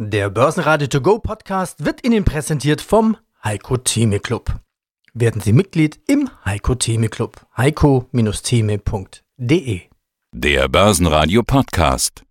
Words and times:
Der 0.00 0.30
Börsenradio 0.30 0.86
To 0.86 1.00
Go 1.00 1.18
Podcast 1.18 1.84
wird 1.84 2.06
Ihnen 2.06 2.24
präsentiert 2.24 2.80
vom 2.80 3.16
Heiko 3.42 3.78
Theme 3.78 4.20
Club. 4.20 4.54
Werden 5.12 5.40
Sie 5.40 5.52
Mitglied 5.52 5.98
im 6.06 6.30
Heiko 6.44 6.76
Theme 6.76 7.08
Club. 7.08 7.44
heiko-theme.de 7.56 9.80
Der 10.32 10.68
Börsenradio 10.68 11.42
Podcast. 11.42 12.22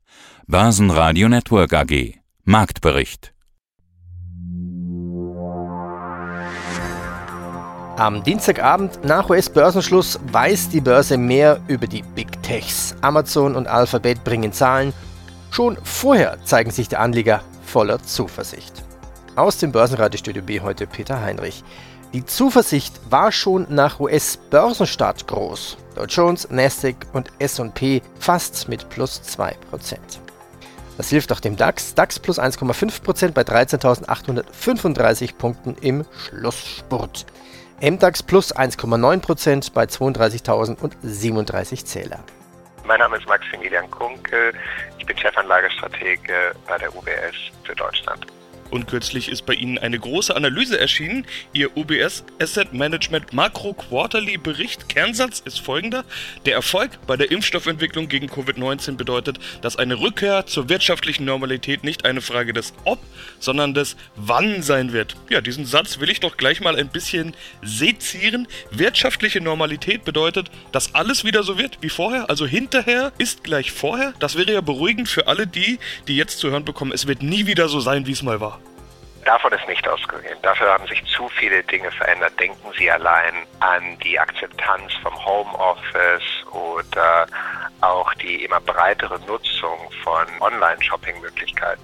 Börsenradio 0.48 1.28
Network 1.28 1.74
AG. 1.74 2.14
Marktbericht. 2.46 3.34
Am 7.98 8.24
Dienstagabend 8.24 9.04
nach 9.04 9.30
US-Börsenschluss 9.30 10.22
weiß 10.32 10.70
die 10.70 10.80
Börse 10.80 11.18
mehr 11.18 11.60
über 11.68 11.88
die 11.88 12.04
Big 12.16 12.42
Techs. 12.44 12.96
Amazon 13.02 13.58
und 13.58 13.68
Alphabet 13.68 14.24
bringen 14.24 14.54
Zahlen. 14.54 14.94
Schon 15.52 15.78
vorher 15.84 16.42
zeigen 16.46 16.72
sich 16.72 16.88
die 16.88 16.96
Anleger 16.96 17.42
voller 17.68 18.02
Zuversicht. 18.02 18.74
Aus 19.36 19.58
dem 19.58 19.72
Börsenradiostudio 19.72 20.42
B 20.42 20.62
heute 20.62 20.88
Peter 20.88 21.22
Heinrich. 21.22 21.64
Die 22.14 22.26
Zuversicht 22.26 22.94
war 23.10 23.32
schon 23.32 23.68
nach 23.70 24.00
US-Börsenstart 24.00 25.28
groß. 25.28 25.78
Dow 25.96 26.06
Jones, 26.06 26.48
Nasdaq 26.50 26.96
und 27.14 27.30
S&P 27.38 28.02
fast 28.18 28.70
mit 28.70 28.90
plus 28.90 29.22
2%. 29.22 29.54
Das 30.98 31.10
hilft 31.10 31.32
auch 31.32 31.40
dem 31.40 31.58
DAX. 31.58 31.94
DAX 31.94 32.18
plus 32.18 32.40
1,5% 32.40 33.34
bei 33.34 33.44
13.835 33.44 35.36
Punkten 35.36 35.76
im 35.82 36.06
Schlussspurt. 36.18 37.28
MDAX 37.80 38.24
plus 38.24 38.56
1,9% 38.56 39.74
bei 39.74 39.84
32.037 39.84 41.86
Zähler. 41.86 42.20
Mein 42.88 43.00
Name 43.00 43.18
ist 43.18 43.28
Maximilian 43.28 43.92
Kunkel. 43.92 44.54
Ich 44.98 45.06
bin 45.06 45.18
Chefanlagestratege 45.18 46.54
bei 46.70 46.78
der 46.78 46.96
UBS 46.96 47.36
für 47.66 47.76
Deutschland. 47.76 48.26
Und 48.70 48.88
kürzlich 48.88 49.30
ist 49.30 49.46
bei 49.46 49.54
Ihnen 49.54 49.78
eine 49.78 50.00
große 50.00 50.36
Analyse 50.36 50.80
erschienen. 50.80 51.26
Ihr 51.54 51.76
UBS 51.78 52.24
Asset 52.42 52.74
Management 52.74 53.34
Makro 53.34 53.74
Quarterly 53.74 54.38
Bericht 54.38 54.90
Kernsatz 54.90 55.42
ist 55.46 55.60
folgender. 55.60 56.04
Der 56.46 56.56
Erfolg 56.56 56.92
bei 57.08 57.18
der 57.18 57.32
Impfstoffentwicklung 57.32 58.08
gegen 58.10 58.28
Covid-19 58.28 58.96
bedeutet, 58.96 59.40
dass 59.62 59.78
eine 59.78 60.00
Rückkehr 60.00 60.46
zur 60.46 60.70
wirtschaftlichen 60.70 61.26
Normalität 61.26 61.84
nicht 61.84 62.06
eine 62.06 62.22
Frage 62.22 62.54
des 62.54 62.74
Ob, 62.84 63.00
sondern 63.40 63.74
des 63.74 63.96
Wann 64.16 64.62
sein 64.62 64.94
wird. 64.94 65.16
Ja, 65.30 65.42
diesen 65.42 65.66
Satz 65.66 66.00
will 66.00 66.10
ich 66.10 66.20
doch 66.20 66.38
gleich 66.38 66.62
mal 66.62 66.76
ein 66.76 66.90
bisschen 66.90 67.36
sezieren. 67.62 68.48
Wirtschaftliche 68.72 69.42
Normalität 69.42 70.04
bedeutet, 70.04 70.52
dass 70.72 70.94
alles 70.96 71.24
wieder 71.24 71.44
so 71.44 71.58
wird 71.58 71.78
wie 71.82 71.90
vorher. 71.90 72.30
Also 72.30 72.46
hinterher 72.46 73.12
ist 73.18 73.44
gleich 73.44 73.72
vorher. 73.72 74.14
Das 74.20 74.36
wäre 74.36 74.54
ja 74.54 74.62
beruhigend 74.62 75.08
für 75.08 75.28
alle 75.28 75.48
die, 75.48 75.80
die 76.08 76.16
jetzt 76.16 76.40
zu 76.40 76.50
hören 76.50 76.66
bekommen, 76.66 76.92
es 76.92 77.08
wird 77.08 77.24
nie 77.24 77.46
wieder 77.46 77.70
so 77.70 77.80
sein, 77.80 78.08
wie 78.08 78.12
es 78.12 78.24
mal 78.24 78.40
war. 78.40 78.57
Davon 79.28 79.52
ist 79.52 79.68
nicht 79.68 79.86
auszugehen. 79.86 80.38
Dafür 80.42 80.72
haben 80.72 80.88
sich 80.88 81.04
zu 81.04 81.28
viele 81.28 81.62
Dinge 81.62 81.92
verändert. 81.92 82.40
Denken 82.40 82.72
Sie 82.78 82.90
allein 82.90 83.34
an 83.60 84.00
die 84.00 84.18
Akzeptanz 84.18 84.94
vom 85.04 85.14
Homeoffice 85.26 86.46
oder 86.54 87.28
auch 87.82 88.14
die 88.14 88.46
immer 88.46 88.62
breitere 88.62 89.20
Nutzung 89.28 89.78
von 90.02 90.26
Online-Shopping-Möglichkeiten. 90.40 91.82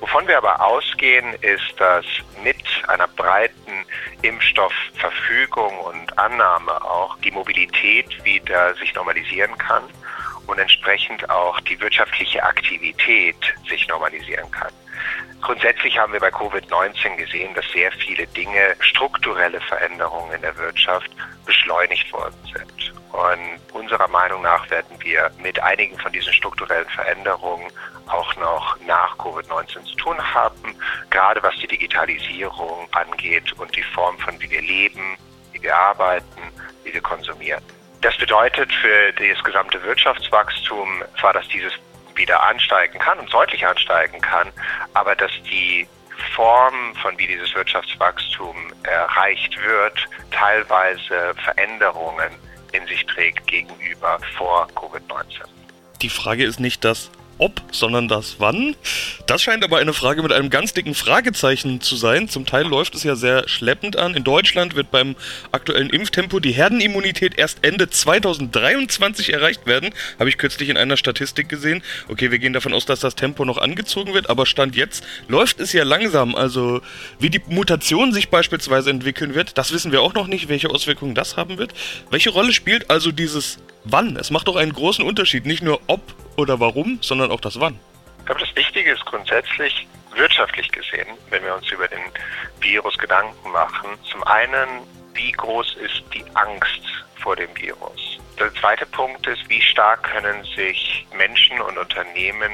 Wovon 0.00 0.28
wir 0.28 0.36
aber 0.36 0.60
ausgehen, 0.60 1.32
ist, 1.40 1.72
dass 1.78 2.04
mit 2.44 2.62
einer 2.86 3.08
breiten 3.08 3.86
Impfstoffverfügung 4.20 5.74
und 5.78 6.18
Annahme 6.18 6.84
auch 6.84 7.16
die 7.20 7.30
Mobilität 7.30 8.22
wieder 8.26 8.74
sich 8.74 8.94
normalisieren 8.94 9.56
kann 9.56 9.84
und 10.46 10.58
entsprechend 10.58 11.30
auch 11.30 11.58
die 11.60 11.80
wirtschaftliche 11.80 12.42
Aktivität 12.42 13.54
sich 13.66 13.88
normalisieren 13.88 14.50
kann. 14.50 14.72
Grundsätzlich 15.40 15.96
haben 15.98 16.12
wir 16.12 16.20
bei 16.20 16.30
Covid-19 16.30 17.16
gesehen, 17.16 17.54
dass 17.54 17.64
sehr 17.70 17.92
viele 17.92 18.26
Dinge, 18.28 18.74
strukturelle 18.80 19.60
Veränderungen 19.60 20.32
in 20.32 20.42
der 20.42 20.56
Wirtschaft 20.56 21.10
beschleunigt 21.46 22.12
worden 22.12 22.36
sind. 22.52 22.92
Und 23.12 23.60
unserer 23.72 24.08
Meinung 24.08 24.42
nach 24.42 24.68
werden 24.70 24.96
wir 25.00 25.30
mit 25.42 25.60
einigen 25.60 25.98
von 25.98 26.12
diesen 26.12 26.32
strukturellen 26.32 26.88
Veränderungen 26.88 27.70
auch 28.06 28.36
noch 28.36 28.76
nach 28.86 29.16
Covid-19 29.18 29.84
zu 29.84 29.96
tun 29.96 30.34
haben, 30.34 30.74
gerade 31.10 31.42
was 31.42 31.54
die 31.56 31.66
Digitalisierung 31.66 32.88
angeht 32.92 33.52
und 33.58 33.74
die 33.76 33.82
Form 33.82 34.18
von 34.18 34.38
wie 34.40 34.50
wir 34.50 34.62
leben, 34.62 35.16
wie 35.52 35.62
wir 35.62 35.76
arbeiten, 35.76 36.42
wie 36.84 36.92
wir 36.92 37.00
konsumieren. 37.00 37.62
Das 38.00 38.16
bedeutet 38.16 38.72
für 38.72 39.12
das 39.12 39.42
gesamte 39.42 39.82
Wirtschaftswachstum 39.82 41.02
zwar, 41.18 41.32
dass 41.32 41.48
dieses 41.48 41.72
wieder 42.18 42.42
ansteigen 42.42 42.98
kann 42.98 43.18
und 43.18 43.32
deutlich 43.32 43.66
ansteigen 43.66 44.20
kann, 44.20 44.52
aber 44.92 45.14
dass 45.16 45.30
die 45.50 45.88
Form, 46.34 46.94
von 47.00 47.18
wie 47.18 47.26
dieses 47.26 47.54
Wirtschaftswachstum 47.54 48.56
erreicht 48.82 49.56
wird, 49.62 50.08
teilweise 50.30 51.34
Veränderungen 51.42 52.30
in 52.72 52.86
sich 52.86 53.06
trägt 53.06 53.46
gegenüber 53.46 54.18
vor 54.36 54.66
Covid-19. 54.74 55.44
Die 56.02 56.10
Frage 56.10 56.44
ist 56.44 56.60
nicht 56.60 56.84
das 56.84 57.10
ob, 57.38 57.62
sondern 57.72 58.08
das 58.08 58.36
wann. 58.38 58.76
Das 59.26 59.42
scheint 59.42 59.64
aber 59.64 59.78
eine 59.78 59.92
Frage 59.92 60.22
mit 60.22 60.32
einem 60.32 60.50
ganz 60.50 60.74
dicken 60.74 60.94
Fragezeichen 60.94 61.80
zu 61.80 61.96
sein. 61.96 62.28
Zum 62.28 62.46
Teil 62.46 62.66
läuft 62.66 62.94
es 62.94 63.04
ja 63.04 63.16
sehr 63.16 63.48
schleppend 63.48 63.96
an. 63.96 64.14
In 64.14 64.24
Deutschland 64.24 64.74
wird 64.74 64.90
beim 64.90 65.16
aktuellen 65.52 65.90
Impftempo 65.90 66.40
die 66.40 66.52
Herdenimmunität 66.52 67.38
erst 67.38 67.58
Ende 67.62 67.88
2023 67.88 69.32
erreicht 69.32 69.66
werden. 69.66 69.90
Habe 70.18 70.28
ich 70.28 70.38
kürzlich 70.38 70.68
in 70.68 70.76
einer 70.76 70.96
Statistik 70.96 71.48
gesehen. 71.48 71.82
Okay, 72.08 72.30
wir 72.30 72.38
gehen 72.38 72.52
davon 72.52 72.74
aus, 72.74 72.86
dass 72.86 73.00
das 73.00 73.14
Tempo 73.14 73.44
noch 73.44 73.58
angezogen 73.58 74.14
wird, 74.14 74.28
aber 74.30 74.46
Stand 74.46 74.76
jetzt 74.76 75.04
läuft 75.28 75.60
es 75.60 75.72
ja 75.72 75.84
langsam. 75.84 76.34
Also 76.34 76.80
wie 77.18 77.30
die 77.30 77.40
Mutation 77.48 78.12
sich 78.12 78.28
beispielsweise 78.28 78.90
entwickeln 78.90 79.34
wird, 79.34 79.58
das 79.58 79.72
wissen 79.72 79.92
wir 79.92 80.02
auch 80.02 80.14
noch 80.14 80.26
nicht, 80.26 80.48
welche 80.48 80.70
Auswirkungen 80.70 81.14
das 81.14 81.36
haben 81.36 81.58
wird. 81.58 81.72
Welche 82.10 82.30
Rolle 82.30 82.52
spielt 82.52 82.90
also 82.90 83.12
dieses 83.12 83.58
Wann? 83.90 84.16
Es 84.16 84.30
macht 84.30 84.48
doch 84.48 84.56
einen 84.56 84.72
großen 84.72 85.04
Unterschied, 85.04 85.46
nicht 85.46 85.62
nur 85.62 85.80
ob 85.86 86.02
oder 86.36 86.60
warum, 86.60 86.98
sondern 87.00 87.30
auch 87.30 87.40
das 87.40 87.58
Wann. 87.58 87.78
Ich 88.18 88.26
glaube, 88.26 88.40
das 88.42 88.54
Wichtige 88.54 88.92
ist 88.92 89.04
grundsätzlich 89.06 89.86
wirtschaftlich 90.14 90.70
gesehen, 90.70 91.06
wenn 91.30 91.42
wir 91.42 91.54
uns 91.54 91.70
über 91.70 91.88
den 91.88 92.00
Virus 92.60 92.98
Gedanken 92.98 93.50
machen. 93.50 93.90
Zum 94.10 94.22
einen, 94.24 94.68
wie 95.14 95.32
groß 95.32 95.76
ist 95.76 96.02
die 96.12 96.24
Angst 96.34 96.82
vor 97.16 97.36
dem 97.36 97.48
Virus? 97.56 98.18
Der 98.38 98.52
zweite 98.54 98.86
Punkt 98.86 99.26
ist, 99.26 99.48
wie 99.48 99.62
stark 99.62 100.02
können 100.02 100.44
sich 100.54 101.06
Menschen 101.16 101.60
und 101.60 101.78
Unternehmen 101.78 102.52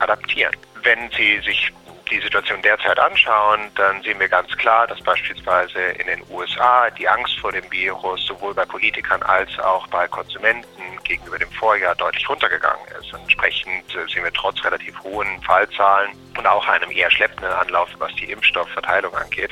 adaptieren? 0.00 0.54
Wenn 0.82 1.10
sie 1.16 1.38
sich 1.44 1.72
die 2.12 2.20
Situation 2.20 2.60
derzeit 2.60 2.98
anschauen, 2.98 3.70
dann 3.74 4.02
sehen 4.02 4.20
wir 4.20 4.28
ganz 4.28 4.54
klar, 4.58 4.86
dass 4.86 5.00
beispielsweise 5.00 5.80
in 5.80 6.06
den 6.06 6.22
USA 6.30 6.90
die 6.90 7.08
Angst 7.08 7.38
vor 7.40 7.52
dem 7.52 7.70
Virus 7.72 8.26
sowohl 8.26 8.52
bei 8.54 8.66
Politikern 8.66 9.22
als 9.22 9.58
auch 9.58 9.86
bei 9.88 10.06
Konsumenten 10.08 10.68
gegenüber 11.04 11.38
dem 11.38 11.50
Vorjahr 11.52 11.94
deutlich 11.94 12.28
runtergegangen 12.28 12.84
ist. 13.00 13.12
Entsprechend 13.14 13.94
äh, 13.94 14.06
sehen 14.12 14.24
wir 14.24 14.32
trotz 14.32 14.62
relativ 14.62 14.94
hohen 15.02 15.42
Fallzahlen 15.42 16.10
und 16.36 16.46
auch 16.46 16.66
einem 16.68 16.90
eher 16.90 17.10
schleppenden 17.10 17.52
Anlauf, 17.52 17.88
was 17.98 18.14
die 18.16 18.30
Impfstoffverteilung 18.30 19.14
angeht, 19.16 19.50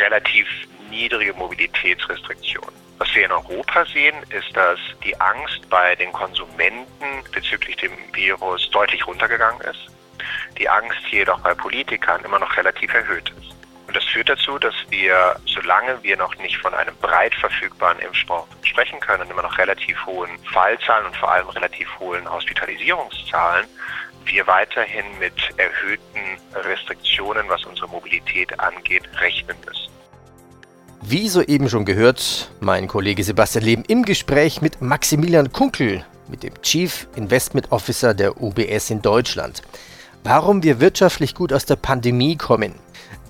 relativ 0.00 0.46
niedrige 0.90 1.32
Mobilitätsrestriktionen. 1.32 2.74
Was 2.98 3.14
wir 3.14 3.24
in 3.24 3.32
Europa 3.32 3.86
sehen, 3.86 4.14
ist, 4.30 4.54
dass 4.54 4.78
die 5.02 5.18
Angst 5.18 5.68
bei 5.70 5.96
den 5.96 6.12
Konsumenten 6.12 7.24
bezüglich 7.32 7.76
dem 7.76 7.92
Virus 8.12 8.70
deutlich 8.70 9.04
runtergegangen 9.06 9.60
ist 9.62 9.91
die 10.58 10.68
Angst 10.68 11.00
jedoch 11.10 11.40
bei 11.40 11.54
Politikern 11.54 12.24
immer 12.24 12.38
noch 12.38 12.56
relativ 12.56 12.92
erhöht 12.94 13.32
ist. 13.40 13.52
Und 13.92 13.96
das 13.96 14.04
führt 14.04 14.28
dazu, 14.28 14.58
dass 14.58 14.74
wir, 14.88 15.36
solange 15.44 16.02
wir 16.02 16.16
noch 16.16 16.34
nicht 16.38 16.56
von 16.56 16.72
einem 16.72 16.96
breit 16.96 17.34
verfügbaren 17.34 17.98
Impfstoff 17.98 18.46
sprechen 18.62 18.98
können, 19.00 19.28
immer 19.30 19.42
noch 19.42 19.58
relativ 19.58 20.06
hohen 20.06 20.30
Fallzahlen 20.50 21.04
und 21.06 21.16
vor 21.16 21.30
allem 21.30 21.48
relativ 21.48 21.88
hohen 21.98 22.26
Hospitalisierungszahlen, 22.30 23.66
wir 24.24 24.46
weiterhin 24.46 25.04
mit 25.18 25.34
erhöhten 25.58 26.38
Restriktionen, 26.54 27.48
was 27.48 27.64
unsere 27.64 27.88
Mobilität 27.88 28.58
angeht, 28.60 29.02
rechnen 29.20 29.56
müssen. 29.66 29.92
Wie 31.02 31.28
soeben 31.28 31.68
schon 31.68 31.84
gehört, 31.84 32.50
mein 32.60 32.86
Kollege 32.88 33.24
Sebastian 33.24 33.64
Leben 33.64 33.84
im 33.88 34.04
Gespräch 34.04 34.62
mit 34.62 34.80
Maximilian 34.80 35.52
Kunkel, 35.52 36.04
mit 36.28 36.44
dem 36.44 36.62
Chief 36.62 37.08
Investment 37.16 37.72
Officer 37.72 38.14
der 38.14 38.40
UBS 38.40 38.88
in 38.90 39.02
Deutschland 39.02 39.62
warum 40.24 40.62
wir 40.62 40.80
wirtschaftlich 40.80 41.34
gut 41.34 41.52
aus 41.52 41.66
der 41.66 41.76
Pandemie 41.76 42.36
kommen. 42.36 42.74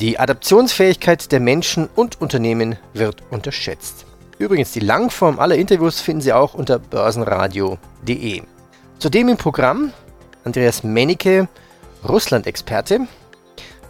Die 0.01 0.19
Adaptionsfähigkeit 0.19 1.31
der 1.33 1.41
Menschen 1.41 1.89
und 1.95 2.21
Unternehmen 2.21 2.77
wird 2.95 3.23
unterschätzt. 3.31 4.07
Übrigens, 4.39 4.73
die 4.73 4.81
Langform 4.81 5.39
aller 5.39 5.55
Interviews 5.55 6.01
finden 6.01 6.23
Sie 6.23 6.33
auch 6.33 6.55
unter 6.55 6.79
börsenradio.de. 6.79 8.43
Zudem 8.99 9.29
im 9.29 9.37
Programm 9.37 9.93
Andreas 10.45 10.83
Mennike, 10.83 11.49
Russland-Experte. 12.09 13.07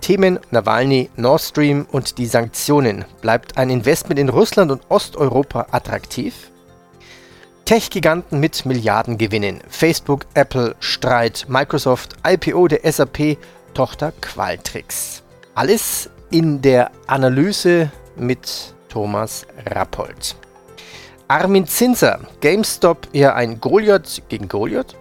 Themen 0.02 0.40
Nawalny, 0.50 1.10
Nord 1.16 1.40
Stream 1.40 1.86
und 1.90 2.18
die 2.18 2.26
Sanktionen. 2.26 3.04
Bleibt 3.20 3.56
ein 3.56 3.70
Investment 3.70 4.18
in 4.18 4.28
Russland 4.28 4.70
und 4.70 4.82
Osteuropa 4.90 5.68
attraktiv? 5.70 6.51
Tech-Giganten 7.72 8.38
mit 8.38 8.66
Milliardengewinnen. 8.66 9.62
Facebook, 9.66 10.26
Apple, 10.34 10.76
Streit, 10.78 11.46
Microsoft, 11.48 12.16
IPO 12.22 12.68
der 12.68 12.92
SAP 12.92 13.38
Tochter 13.72 14.12
Qualtrics. 14.20 15.22
Alles 15.54 16.10
in 16.30 16.60
der 16.60 16.90
Analyse 17.06 17.90
mit 18.14 18.74
Thomas 18.90 19.46
Rappold. 19.64 20.36
Armin 21.28 21.66
Zinser, 21.66 22.20
GameStop 22.42 23.08
eher 23.14 23.36
ein 23.36 23.58
Goliath 23.58 24.20
gegen 24.28 24.48
Goliath? 24.48 24.94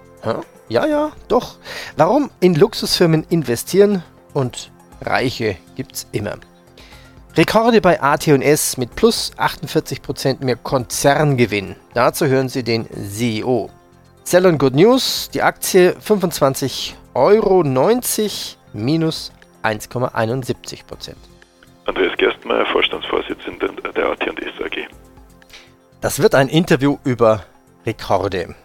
Ja, 0.69 0.85
ja, 0.85 1.12
doch. 1.27 1.57
Warum 1.97 2.31
in 2.39 2.56
Luxusfirmen 2.56 3.25
investieren 3.27 4.01
und 4.33 4.71
Reiche 5.01 5.57
gibt's 5.75 6.07
immer. 6.13 6.38
Rekorde 7.38 7.80
bei 7.80 8.01
AT&S 8.01 8.75
mit 8.75 8.94
plus 8.95 9.31
48% 9.38 10.44
mehr 10.44 10.57
Konzerngewinn. 10.57 11.78
Dazu 11.94 12.25
hören 12.25 12.50
Sie 12.50 12.62
den 12.62 12.88
CEO. 12.89 13.69
Sell 14.24 14.45
on 14.45 14.57
Good 14.57 14.75
News, 14.75 15.30
die 15.33 15.42
Aktie 15.42 15.95
25,90 16.06 16.94
Euro 17.13 17.63
minus 18.74 19.31
1,71% 19.63 21.13
Andreas 21.86 22.18
Gerstmeier, 22.18 22.66
Vorstandsvorsitzender 22.66 23.69
der 23.95 24.10
AT&S 24.10 24.62
AG. 24.63 24.88
Das 26.01 26.22
wird 26.22 26.36
ein 26.36 26.50
Interview 26.50 26.98
über 27.06 27.45
Rekorde. 27.86 28.56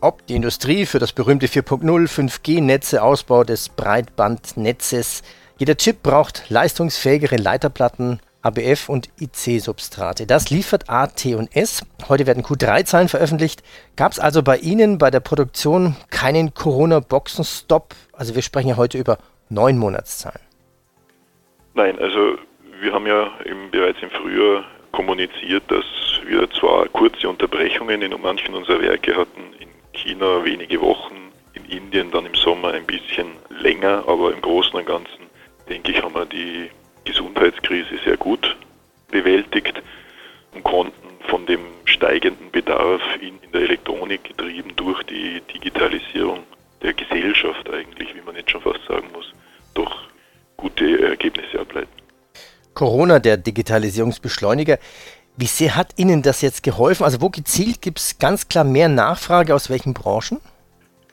Ob 0.00 0.26
die 0.26 0.36
Industrie 0.36 0.86
für 0.86 0.98
das 0.98 1.12
berühmte 1.12 1.46
4.0 1.46 1.82
5G-Netze, 2.08 3.02
Ausbau 3.02 3.44
des 3.44 3.68
Breitbandnetzes, 3.68 5.22
jeder 5.58 5.76
Chip 5.76 6.04
braucht 6.04 6.48
leistungsfähigere 6.50 7.34
Leiterplatten, 7.34 8.20
ABF 8.42 8.88
und 8.88 9.08
IC-Substrate. 9.20 10.24
Das 10.24 10.50
liefert 10.50 10.88
AT&S. 10.88 11.84
Heute 12.08 12.28
werden 12.28 12.44
Q3-Zahlen 12.44 13.08
veröffentlicht. 13.08 13.64
Gab 13.96 14.12
es 14.12 14.20
also 14.20 14.44
bei 14.44 14.58
Ihnen 14.58 14.98
bei 14.98 15.10
der 15.10 15.18
Produktion 15.18 15.96
keinen 16.10 16.54
Corona-Boxen-Stop? 16.54 17.96
Also 18.12 18.36
wir 18.36 18.42
sprechen 18.42 18.68
ja 18.68 18.76
heute 18.76 18.98
über 18.98 19.18
neun 19.48 19.78
Monatszahlen. 19.78 20.40
Nein, 21.74 21.98
also 21.98 22.38
wir 22.80 22.92
haben 22.92 23.08
ja 23.08 23.28
im, 23.44 23.72
bereits 23.72 23.98
im 24.00 24.10
Frühjahr 24.10 24.64
kommuniziert, 24.92 25.64
dass 25.66 25.84
wir 26.24 26.48
zwar 26.52 26.86
kurze 26.90 27.28
Unterbrechungen 27.28 28.00
in 28.02 28.14
manchen 28.22 28.54
unserer 28.54 28.80
Werke 28.80 29.16
hatten, 29.16 29.52
in 29.58 29.68
China 29.92 30.44
wenige 30.44 30.80
Wochen, 30.80 31.32
in 31.54 31.64
Indien 31.64 32.12
dann 32.12 32.26
im 32.26 32.34
Sommer 32.36 32.74
ein 32.74 32.86
bisschen 32.86 33.26
länger, 33.60 34.04
aber 34.06 34.32
im 34.32 34.40
Großen 34.40 34.74
und 34.74 34.86
Ganzen 34.86 35.27
denke 35.68 35.92
ich, 35.92 36.02
haben 36.02 36.14
wir 36.14 36.26
die 36.26 36.70
Gesundheitskrise 37.04 37.98
sehr 38.04 38.16
gut 38.16 38.56
bewältigt 39.10 39.82
und 40.54 40.64
konnten 40.64 41.08
von 41.28 41.46
dem 41.46 41.60
steigenden 41.84 42.50
Bedarf 42.50 43.02
in, 43.20 43.38
in 43.42 43.52
der 43.52 43.62
Elektronik 43.62 44.24
getrieben 44.24 44.72
durch 44.76 45.02
die 45.04 45.40
Digitalisierung 45.54 46.40
der 46.82 46.94
Gesellschaft 46.94 47.68
eigentlich, 47.70 48.14
wie 48.14 48.20
man 48.20 48.36
jetzt 48.36 48.50
schon 48.50 48.62
fast 48.62 48.80
sagen 48.86 49.08
muss, 49.12 49.32
doch 49.74 50.08
gute 50.56 51.02
Ergebnisse 51.02 51.60
ableiten. 51.60 51.90
Corona, 52.74 53.18
der 53.18 53.36
Digitalisierungsbeschleuniger, 53.36 54.78
wie 55.36 55.46
sehr 55.46 55.76
hat 55.76 55.92
Ihnen 55.96 56.22
das 56.22 56.42
jetzt 56.42 56.62
geholfen? 56.62 57.04
Also 57.04 57.20
wo 57.20 57.28
gezielt 57.30 57.82
gibt 57.82 57.98
es 57.98 58.18
ganz 58.18 58.48
klar 58.48 58.64
mehr 58.64 58.88
Nachfrage 58.88 59.54
aus 59.54 59.70
welchen 59.70 59.94
Branchen? 59.94 60.40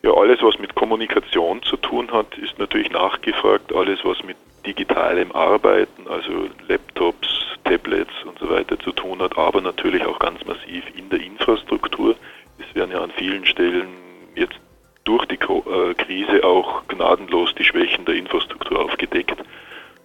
Ja, 0.05 0.13
alles, 0.13 0.39
was 0.43 0.59
mit 0.59 0.75
Kommunikation 0.75 1.63
zu 1.63 1.77
tun 1.77 2.11
hat, 2.11 2.37
ist 2.37 2.59
natürlich 2.59 2.91
nachgefragt. 2.91 3.73
Alles, 3.73 4.05
was 4.05 4.23
mit 4.23 4.37
digitalem 4.63 5.31
Arbeiten, 5.31 6.07
also 6.07 6.47
Laptops, 6.67 7.27
Tablets 7.63 8.13
und 8.23 8.37
so 8.37 8.47
weiter 8.47 8.77
zu 8.77 8.91
tun 8.91 9.19
hat, 9.19 9.35
aber 9.35 9.61
natürlich 9.61 10.05
auch 10.05 10.19
ganz 10.19 10.45
massiv 10.45 10.83
in 10.95 11.09
der 11.09 11.21
Infrastruktur. 11.21 12.15
Es 12.59 12.75
werden 12.75 12.91
ja 12.91 13.01
an 13.01 13.09
vielen 13.17 13.47
Stellen 13.47 13.87
jetzt 14.35 14.59
durch 15.05 15.25
die 15.25 15.39
äh, 15.39 15.93
Krise 15.95 16.43
auch 16.43 16.87
gnadenlos 16.87 17.55
die 17.55 17.63
Schwächen 17.63 18.05
der 18.05 18.13
Infrastruktur 18.13 18.85
aufgedeckt. 18.85 19.43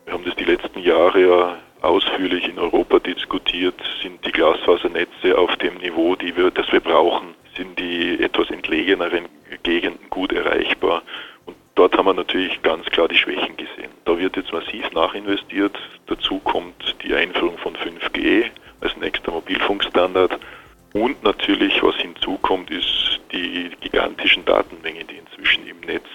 Wir 0.06 0.14
haben 0.14 0.25
das 0.25 0.35
die 0.37 0.44
letzten 0.44 0.81
Jahre 0.81 1.20
ja 1.20 1.58
ausführlich 1.82 2.49
in 2.49 2.58
Europa 2.58 3.00
diskutiert. 3.00 3.75
Sind 4.00 4.25
die 4.25 4.32
Glasfasernetze 4.32 5.37
auf 5.37 5.55
dem 5.56 5.76
Niveau, 5.76 6.17
die 6.17 6.35
wir, 6.38 6.50
das 6.50 6.73
wir 6.73 6.81
brauchen? 6.81 7.35
Sind 7.55 7.79
die 7.79 8.19
etwas 8.19 8.49
entlegeneren 8.49 9.26
Gegenden 9.62 10.11
gut 10.11 10.33
erreichbar? 10.33 11.03
Und 11.47 11.57
dort 11.75 11.97
haben 11.97 12.07
wir 12.07 12.15
natürlich 12.15 12.61
ganz 12.62 12.87
klar 12.87 13.09
die 13.09 13.17
Schwächen 13.17 13.57
gesehen. 13.57 13.91
Da 14.05 14.19
wird 14.19 14.37
jetzt 14.37 14.53
massiv 14.53 14.91
nachinvestiert. 14.93 15.77
Dazu 16.07 16.39
kommt 16.41 16.97
die 17.03 17.15
Einführung 17.15 17.59
von 17.59 17.75
5G 17.75 18.47
als 18.81 18.97
nächster 18.97 19.33
Mobilfunkstandard. 19.33 20.39
Und 20.93 21.23
natürlich, 21.23 21.83
was 21.83 21.95
hinzukommt, 21.97 22.71
ist 22.71 23.21
die 23.33 23.71
gigantischen 23.81 24.45
Datenmengen, 24.45 25.07
die 25.07 25.17
inzwischen 25.17 25.67
im 25.67 25.81
Netz 25.81 26.07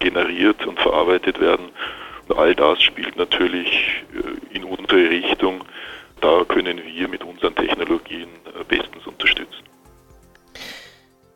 generiert 0.00 0.66
und 0.66 0.78
verarbeitet 0.80 1.40
werden. 1.40 1.68
Und 2.28 2.38
all 2.38 2.54
das 2.54 2.82
spielt 2.82 3.16
natürlich 3.16 4.02
äh, 4.12 4.56
in 4.56 4.64
unsere 4.64 5.10
Richtung. 5.10 5.64
Da 6.20 6.44
können 6.44 6.80
wir 6.84 7.08
mit 7.08 7.22
unseren 7.22 7.54
Technologien 7.54 8.28
äh, 8.58 8.64
bestens 8.66 9.06
unterstützen. 9.06 9.62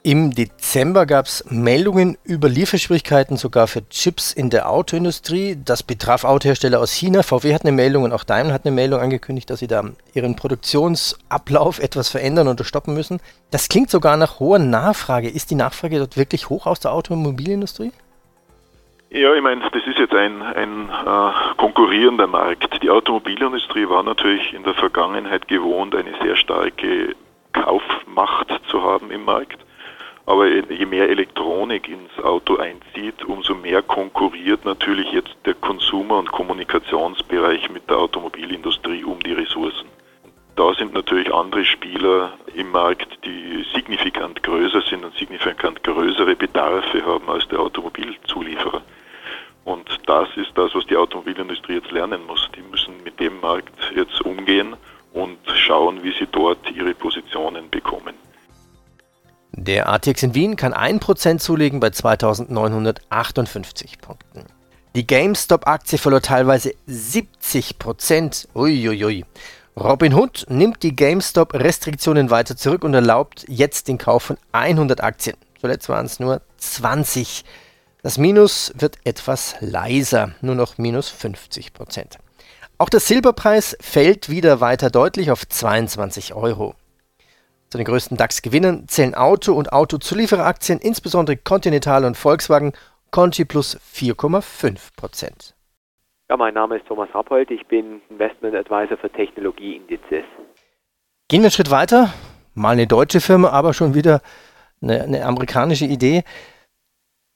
Im 0.08 0.34
Dezember 0.34 1.04
gab 1.04 1.26
es 1.26 1.44
Meldungen 1.50 2.16
über 2.24 2.48
Lieferschwierigkeiten 2.48 3.36
sogar 3.36 3.66
für 3.66 3.86
Chips 3.90 4.32
in 4.32 4.48
der 4.48 4.70
Autoindustrie. 4.70 5.54
Das 5.62 5.82
betraf 5.82 6.24
Autohersteller 6.24 6.80
aus 6.80 6.92
China. 6.92 7.22
VW 7.22 7.52
hat 7.52 7.66
eine 7.66 7.72
Meldung 7.72 8.04
und 8.04 8.14
auch 8.14 8.24
Daimler 8.24 8.54
hat 8.54 8.64
eine 8.64 8.74
Meldung 8.74 9.00
angekündigt, 9.00 9.50
dass 9.50 9.58
sie 9.58 9.66
da 9.66 9.84
ihren 10.14 10.34
Produktionsablauf 10.34 11.78
etwas 11.78 12.08
verändern 12.08 12.48
oder 12.48 12.64
stoppen 12.64 12.94
müssen. 12.94 13.20
Das 13.50 13.68
klingt 13.68 13.90
sogar 13.90 14.16
nach 14.16 14.40
hoher 14.40 14.58
Nachfrage. 14.58 15.28
Ist 15.28 15.50
die 15.50 15.56
Nachfrage 15.56 15.98
dort 15.98 16.16
wirklich 16.16 16.48
hoch 16.48 16.66
aus 16.66 16.80
der 16.80 16.92
Automobilindustrie? 16.92 17.92
Ja, 19.10 19.34
ich 19.34 19.42
meine, 19.42 19.60
das 19.60 19.86
ist 19.86 19.98
jetzt 19.98 20.14
ein, 20.14 20.40
ein 20.40 20.88
äh, 20.88 21.54
konkurrierender 21.58 22.28
Markt. 22.28 22.82
Die 22.82 22.88
Automobilindustrie 22.88 23.86
war 23.86 24.02
natürlich 24.02 24.54
in 24.54 24.62
der 24.62 24.72
Vergangenheit 24.72 25.48
gewohnt, 25.48 25.94
eine 25.94 26.14
sehr 26.22 26.36
starke 26.36 27.14
Kaufmacht 27.52 28.48
zu 28.70 28.82
haben 28.82 29.10
im 29.10 29.26
Markt. 29.26 29.67
Aber 30.28 30.46
je 30.46 30.84
mehr 30.84 31.08
Elektronik 31.08 31.88
ins 31.88 32.22
Auto 32.22 32.58
einzieht, 32.58 33.24
umso 33.24 33.54
mehr 33.54 33.80
konkurriert 33.80 34.62
natürlich 34.66 35.10
jetzt 35.10 35.34
der 35.46 35.54
Konsumer- 35.54 36.18
und 36.18 36.30
Kommunikationsbereich 36.30 37.70
mit 37.70 37.88
der 37.88 37.96
Automobilindustrie 37.96 39.04
um 39.04 39.18
die 39.20 39.32
Ressourcen. 39.32 39.88
Da 40.54 40.74
sind 40.74 40.92
natürlich 40.92 41.32
andere 41.32 41.64
Spieler 41.64 42.34
im 42.54 42.70
Markt, 42.72 43.08
die 43.24 43.64
signifikant 43.72 44.42
größer 44.42 44.82
sind 44.82 45.02
und 45.02 45.16
signifikant 45.16 45.82
größere 45.82 46.36
Bedarfe 46.36 47.02
haben 47.06 47.30
als 47.30 47.48
der 47.48 47.60
Automobilzulieferer. 47.60 48.82
Und 49.64 49.88
das 50.04 50.28
ist 50.36 50.52
das, 50.56 50.74
was 50.74 50.84
die 50.84 50.96
Automobilindustrie 50.98 51.76
jetzt 51.76 51.90
lernen 51.90 52.26
muss. 52.26 52.50
Die 52.54 52.60
müssen 52.70 53.02
mit 53.02 53.18
dem 53.18 53.40
Markt 53.40 53.72
jetzt 53.96 54.20
umgehen 54.20 54.76
und 55.14 55.38
schauen, 55.54 56.02
wie 56.02 56.12
sie 56.12 56.28
dort 56.30 56.70
ihre 56.70 56.92
Positionen 56.92 57.70
bekommen. 57.70 58.27
Der 59.64 59.88
ATX 59.88 60.22
in 60.22 60.34
Wien 60.34 60.54
kann 60.54 60.72
1% 60.72 61.38
zulegen 61.38 61.80
bei 61.80 61.90
2958 61.90 63.98
Punkten. 64.00 64.44
Die 64.94 65.04
GameStop-Aktie 65.04 65.98
verlor 65.98 66.22
teilweise 66.22 66.74
70%. 66.88 68.46
Uiuiui. 68.54 69.24
Robinhood 69.76 70.46
nimmt 70.48 70.84
die 70.84 70.94
GameStop-Restriktionen 70.94 72.30
weiter 72.30 72.56
zurück 72.56 72.84
und 72.84 72.94
erlaubt 72.94 73.46
jetzt 73.48 73.88
den 73.88 73.98
Kauf 73.98 74.22
von 74.22 74.38
100 74.52 75.02
Aktien. 75.02 75.36
Zuletzt 75.60 75.88
waren 75.88 76.06
es 76.06 76.20
nur 76.20 76.40
20. 76.58 77.44
Das 78.02 78.16
Minus 78.16 78.72
wird 78.76 78.98
etwas 79.02 79.56
leiser, 79.58 80.34
nur 80.40 80.54
noch 80.54 80.78
minus 80.78 81.12
50% 81.12 82.18
Auch 82.78 82.88
der 82.88 83.00
Silberpreis 83.00 83.76
fällt 83.80 84.28
wieder 84.28 84.60
weiter 84.60 84.90
deutlich 84.90 85.32
auf 85.32 85.48
22 85.48 86.34
Euro. 86.34 86.76
Zu 87.70 87.76
den 87.76 87.84
größten 87.84 88.16
DAX-Gewinnern 88.16 88.88
zählen 88.88 89.14
Auto- 89.14 89.52
und 89.52 89.72
Autozuliefereraktien, 89.72 90.78
insbesondere 90.78 91.36
Continental 91.36 92.06
und 92.06 92.16
Volkswagen, 92.16 92.72
Conti 93.10 93.44
plus 93.44 93.78
4,5 93.94 94.96
Prozent. 94.96 95.54
Ja, 96.30 96.36
mein 96.38 96.54
Name 96.54 96.78
ist 96.78 96.86
Thomas 96.86 97.08
Rappold, 97.14 97.50
ich 97.50 97.66
bin 97.66 98.00
Investment 98.08 98.54
Advisor 98.54 98.96
für 98.96 99.10
Technologieindizes. 99.10 100.24
Gehen 101.28 101.40
wir 101.40 101.46
einen 101.46 101.50
Schritt 101.50 101.70
weiter, 101.70 102.12
mal 102.54 102.70
eine 102.70 102.86
deutsche 102.86 103.20
Firma, 103.20 103.50
aber 103.50 103.74
schon 103.74 103.94
wieder 103.94 104.22
eine, 104.80 105.02
eine 105.02 105.24
amerikanische 105.26 105.84
Idee. 105.84 106.24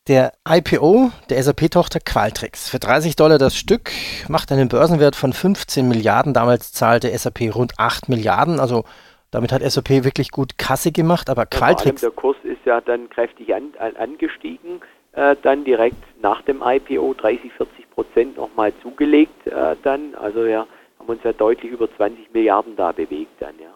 Der 0.09 0.33
IPO 0.49 1.12
der 1.29 1.43
SAP-Tochter 1.43 2.01
Qualtrics 2.01 2.69
für 2.69 2.79
30 2.79 3.17
Dollar 3.17 3.39
das 3.39 3.55
Stück 3.55 3.93
macht 4.29 4.51
einen 4.51 4.69
Börsenwert 4.69 5.15
von 5.15 5.33
15 5.33 5.87
Milliarden. 5.87 6.35
Damals 6.35 6.73
zahlte 6.73 7.17
SAP 7.17 7.55
rund 7.55 7.79
8 7.79 8.09
Milliarden, 8.09 8.59
also 8.59 8.85
damit 9.33 9.51
hat 9.51 9.62
SAP 9.62 10.05
wirklich 10.05 10.31
gut 10.31 10.59
Kasse 10.59 10.93
gemacht, 10.93 11.29
aber 11.29 11.47
Qualtrics... 11.47 12.03
Ja, 12.03 12.11
der 12.11 12.17
Kurs 12.17 12.37
ist 12.45 12.65
ja 12.65 12.81
dann 12.81 13.11
kräftig 13.11 13.53
an, 13.55 13.73
an, 13.79 13.97
angestiegen, 13.97 14.81
äh, 15.12 15.35
dann 15.43 15.65
direkt 15.65 15.97
nach 16.23 16.43
dem 16.43 16.62
IPO 16.65 17.15
30, 17.15 17.53
40 17.53 17.91
Prozent 17.91 18.37
nochmal 18.37 18.73
zugelegt 18.83 19.47
äh, 19.47 19.75
dann. 19.83 20.15
Also 20.15 20.45
ja, 20.45 20.67
haben 20.99 21.09
uns 21.09 21.25
ja 21.25 21.33
deutlich 21.33 21.73
über 21.73 21.95
20 21.97 22.33
Milliarden 22.33 22.77
da 22.77 22.93
bewegt 22.93 23.41
dann, 23.41 23.59
ja. 23.59 23.75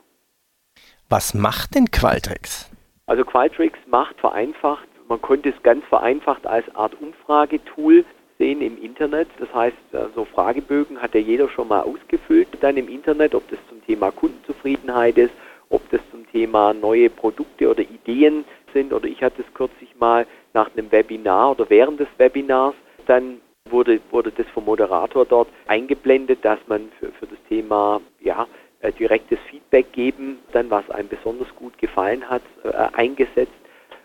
Was 1.09 1.35
macht 1.35 1.75
denn 1.75 1.91
Qualtrics? 1.91 2.71
Also 3.07 3.25
Qualtrics 3.25 3.79
macht 3.87 4.21
vereinfacht, 4.21 4.89
man 5.09 5.23
konnte 5.23 5.51
es 5.51 5.63
ganz 5.63 5.85
vereinfacht 5.87 6.47
als 6.47 6.67
Art 6.75 7.01
Umfragetool 7.01 8.05
sehen 8.39 8.61
im 8.61 8.83
Internet. 8.83 9.29
Das 9.39 9.53
heißt, 9.55 9.77
äh, 9.93 10.07
so 10.15 10.27
Fragebögen 10.27 11.01
hat 11.01 11.15
ja 11.15 11.21
jeder 11.21 11.49
schon 11.49 11.69
mal 11.69 11.81
ausgefüllt 11.81 12.49
dann 12.61 12.77
im 12.77 12.89
Internet, 12.89 13.35
ob 13.35 13.49
das 13.49 13.59
zum 13.69 13.83
Thema 13.87 14.11
Kundenzufriedenheit 14.11 15.17
ist, 15.17 15.33
ob 15.71 15.89
das 15.91 16.01
zum 16.11 16.27
Thema 16.31 16.73
neue 16.73 17.11
Produkte 17.11 17.69
oder 17.69 17.83
Ideen 17.83 18.45
sind. 18.73 18.93
Oder 18.93 19.07
ich 19.07 19.23
hatte 19.23 19.43
es 19.43 19.55
kürzlich 19.55 19.95
mal 19.99 20.27
nach 20.53 20.71
einem 20.77 20.91
Webinar 20.93 21.53
oder 21.53 21.69
während 21.71 22.01
des 22.01 22.09
Webinars, 22.19 22.75
dann 23.07 23.41
wurde, 23.71 24.01
wurde 24.11 24.31
das 24.31 24.47
vom 24.55 24.65
Moderator 24.65 25.25
dort 25.25 25.49
eingeblendet, 25.67 26.45
dass 26.45 26.59
man 26.67 26.91
für, 27.01 27.11
für 27.13 27.27
das 27.27 27.39
Thema 27.49 28.01
ja, 28.21 28.47
äh, 28.81 28.93
direktes 28.93 29.39
Feedback 29.51 29.93
geben, 29.93 30.39
dann 30.53 30.71
was 30.71 30.89
einem 30.91 31.09
besonders 31.09 31.49
gut 31.57 31.77
gefallen 31.79 32.29
hat, 32.29 32.43
äh, 32.65 32.69
eingesetzt. 32.93 33.53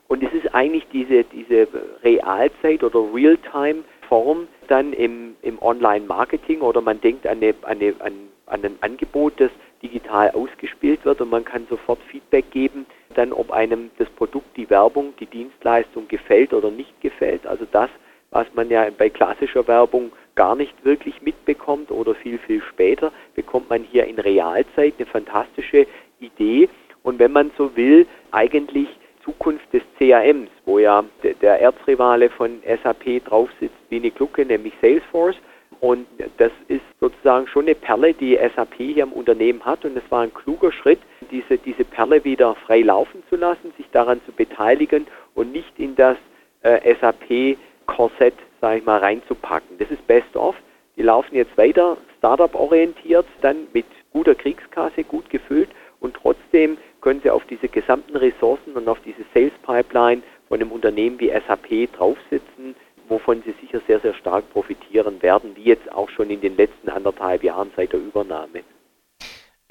Und 0.07 0.23
es 0.23 0.33
ist 0.33 0.53
eigentlich 0.53 0.85
diese, 0.91 1.23
diese 1.23 1.67
Realzeit- 2.03 2.83
oder 2.83 2.99
Realtime-Form 3.13 4.47
dann 4.67 4.91
im, 4.93 5.35
im 5.41 5.61
Online-Marketing 5.61 6.61
oder 6.61 6.81
man 6.81 6.99
denkt 6.99 7.25
an, 7.25 7.37
eine, 7.37 7.53
eine, 7.63 7.93
an, 7.99 8.13
an 8.47 8.65
ein 8.65 8.77
Angebot, 8.81 9.33
das 9.37 9.51
digital 9.81 10.31
ausgespielt 10.31 11.03
wird 11.05 11.21
und 11.21 11.29
man 11.29 11.45
kann 11.45 11.67
sofort 11.69 11.99
Feedback 12.09 12.49
geben, 12.51 12.85
dann 13.15 13.33
ob 13.33 13.51
einem 13.51 13.91
das 13.97 14.09
Produkt, 14.09 14.55
die 14.57 14.69
Werbung, 14.69 15.13
die 15.19 15.25
Dienstleistung 15.25 16.07
gefällt 16.07 16.53
oder 16.53 16.71
nicht 16.71 16.99
gefällt. 17.01 17.45
Also 17.45 17.65
das, 17.71 17.89
was 18.31 18.47
man 18.53 18.69
ja 18.69 18.87
bei 18.97 19.09
klassischer 19.09 19.67
Werbung 19.67 20.11
gar 20.35 20.55
nicht 20.55 20.85
wirklich 20.85 21.21
mitbekommt 21.21 21.91
oder 21.91 22.15
viel, 22.15 22.37
viel 22.39 22.61
später, 22.69 23.11
bekommt 23.35 23.69
man 23.69 23.83
hier 23.83 24.05
in 24.05 24.19
Realzeit 24.19 24.93
eine 24.97 25.05
fantastische 25.05 25.85
Idee. 26.19 26.69
Und 27.03 27.19
wenn 27.19 27.31
man 27.31 27.51
so 27.57 27.75
will, 27.75 28.07
eigentlich 28.31 28.87
Zukunft 29.23 29.71
des 29.73 29.83
CRMs, 29.97 30.49
wo 30.65 30.79
ja 30.79 31.03
der 31.41 31.59
Erzrivale 31.59 32.29
von 32.29 32.61
SAP 32.83 33.23
drauf 33.25 33.49
sitzt 33.59 33.75
wie 33.89 33.97
eine 33.97 34.11
Glucke, 34.11 34.45
nämlich 34.45 34.73
Salesforce. 34.81 35.35
Und 35.81 36.05
das 36.37 36.51
ist 36.67 36.83
sozusagen 36.99 37.47
schon 37.47 37.65
eine 37.65 37.73
Perle, 37.73 38.13
die 38.13 38.37
SAP 38.55 38.75
hier 38.75 39.03
im 39.03 39.13
Unternehmen 39.13 39.65
hat. 39.65 39.83
Und 39.83 39.97
es 39.97 40.03
war 40.09 40.21
ein 40.21 40.33
kluger 40.33 40.71
Schritt, 40.71 40.99
diese, 41.31 41.57
diese 41.57 41.83
Perle 41.83 42.23
wieder 42.23 42.53
frei 42.55 42.81
laufen 42.81 43.23
zu 43.29 43.35
lassen, 43.35 43.73
sich 43.77 43.89
daran 43.91 44.21
zu 44.27 44.31
beteiligen 44.31 45.07
und 45.33 45.51
nicht 45.51 45.73
in 45.79 45.95
das 45.95 46.17
äh, 46.61 46.93
SAP-Korsett, 47.01 48.35
sage 48.61 48.77
ich 48.77 48.85
mal, 48.85 48.99
reinzupacken. 48.99 49.79
Das 49.79 49.89
ist 49.89 50.05
best 50.05 50.35
of. 50.35 50.55
Die 50.97 51.01
laufen 51.01 51.35
jetzt 51.35 51.57
weiter, 51.57 51.97
Startup-orientiert, 52.19 53.25
dann 53.41 53.67
mit 53.73 53.85
guter 54.13 54.35
Kriegskasse, 54.35 55.03
gut 55.03 55.29
gefüllt 55.31 55.69
und 55.99 56.15
trotzdem 56.15 56.77
können 56.99 57.21
Sie 57.23 57.31
auf 57.31 57.43
diese 57.45 57.67
gesamten 57.67 58.15
Ressourcen 58.15 58.73
und 58.73 58.87
auf 58.87 58.99
diese 59.03 59.23
Sales 59.33 59.53
Pipeline 59.63 60.21
von 60.47 60.61
einem 60.61 60.71
Unternehmen 60.71 61.19
wie 61.19 61.29
SAP 61.29 61.91
draufsitzen, 61.93 62.75
wovon 63.11 63.43
Sie 63.45 63.53
sicher 63.61 63.81
sehr, 63.85 63.99
sehr 63.99 64.15
stark 64.15 64.49
profitieren 64.51 65.21
werden, 65.21 65.55
wie 65.55 65.65
jetzt 65.65 65.91
auch 65.91 66.09
schon 66.09 66.31
in 66.31 66.41
den 66.41 66.55
letzten 66.55 66.89
anderthalb 66.89 67.43
Jahren 67.43 67.69
seit 67.75 67.91
der 67.91 67.99
Übernahme. 67.99 68.63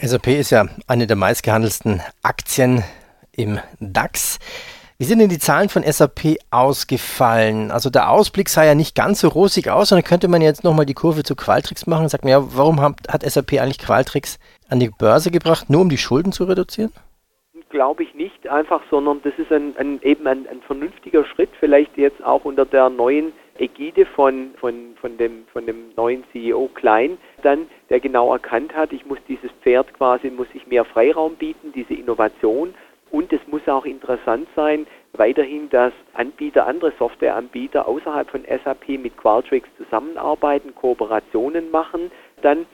SAP 0.01 0.29
ist 0.29 0.51
ja 0.51 0.67
eine 0.87 1.07
der 1.07 1.17
meistgehandelsten 1.17 2.01
Aktien 2.23 2.85
im 3.33 3.59
DAX. 3.81 4.39
Wie 4.99 5.05
sind 5.05 5.19
denn 5.19 5.31
die 5.31 5.39
Zahlen 5.39 5.71
von 5.71 5.83
SAP 5.83 6.37
ausgefallen? 6.51 7.71
Also 7.71 7.89
der 7.89 8.11
Ausblick 8.11 8.51
sah 8.51 8.65
ja 8.65 8.75
nicht 8.75 8.95
ganz 8.95 9.21
so 9.21 9.29
rosig 9.29 9.71
aus, 9.71 9.89
sondern 9.89 10.05
könnte 10.05 10.29
man 10.29 10.43
jetzt 10.43 10.63
nochmal 10.63 10.85
die 10.85 10.95
Kurve 10.95 11.23
zu 11.23 11.35
Qualtrics 11.35 11.87
machen 11.87 12.03
und 12.03 12.09
sagt 12.11 12.27
ja, 12.27 12.55
warum 12.55 12.81
hat, 12.83 13.09
hat 13.09 13.23
SAP 13.23 13.55
eigentlich 13.55 13.79
Qualtrics 13.79 14.39
an 14.69 14.79
die 14.79 14.91
Börse 14.91 15.31
gebracht, 15.31 15.71
nur 15.71 15.81
um 15.81 15.89
die 15.89 15.99
Schulden 15.99 16.33
zu 16.33 16.45
reduzieren? 16.45 16.93
Glaube 17.71 18.03
ich 18.03 18.15
nicht 18.15 18.49
einfach, 18.49 18.83
sondern 18.91 19.21
das 19.23 19.33
ist 19.39 19.51
ein, 19.51 19.75
ein 19.79 20.01
eben 20.03 20.27
ein, 20.27 20.47
ein, 20.49 20.61
vernünftiger 20.63 21.25
Schritt, 21.25 21.51
vielleicht 21.59 21.97
jetzt 21.97 22.23
auch 22.23 22.45
unter 22.45 22.67
der 22.67 22.91
neuen 22.91 23.33
Ägide 23.59 24.07
von, 24.07 24.51
von, 24.57 24.97
von, 25.01 25.17
dem, 25.17 25.47
von 25.53 25.65
dem 25.67 25.95
neuen 25.97 26.25
CEO 26.33 26.69
Klein, 26.75 27.19
dann, 27.43 27.69
der 27.89 28.01
genau 28.01 28.33
erkannt 28.33 28.75
hat, 28.75 28.93
ich 28.93 29.07
muss 29.07 29.19
dieses 29.29 29.51
Pferd 29.63 29.95
quasi, 29.95 30.31
muss 30.31 30.49
ich 30.55 30.67
mehr 30.67 30.85
Freiraum 30.85 31.37
bieten, 31.37 31.73
diese 31.73 31.95
Innovation. 31.95 32.75
Und 33.11 33.33
es 33.33 33.41
muss 33.49 33.67
auch 33.67 33.87
interessant 33.87 34.47
sein, 34.55 34.87
weiterhin, 35.15 35.69
dass 35.71 35.93
Anbieter, 36.15 36.67
andere 36.67 36.93
Softwareanbieter 36.99 37.89
außerhalb 37.89 38.31
von 38.31 38.45
SAP 38.45 38.89
mit 39.01 39.17
Qualtrics 39.17 39.69
zusammenarbeiten, 39.79 40.75
Kooperationen 40.75 41.71
machen, 41.71 42.11
dann. 42.43 42.67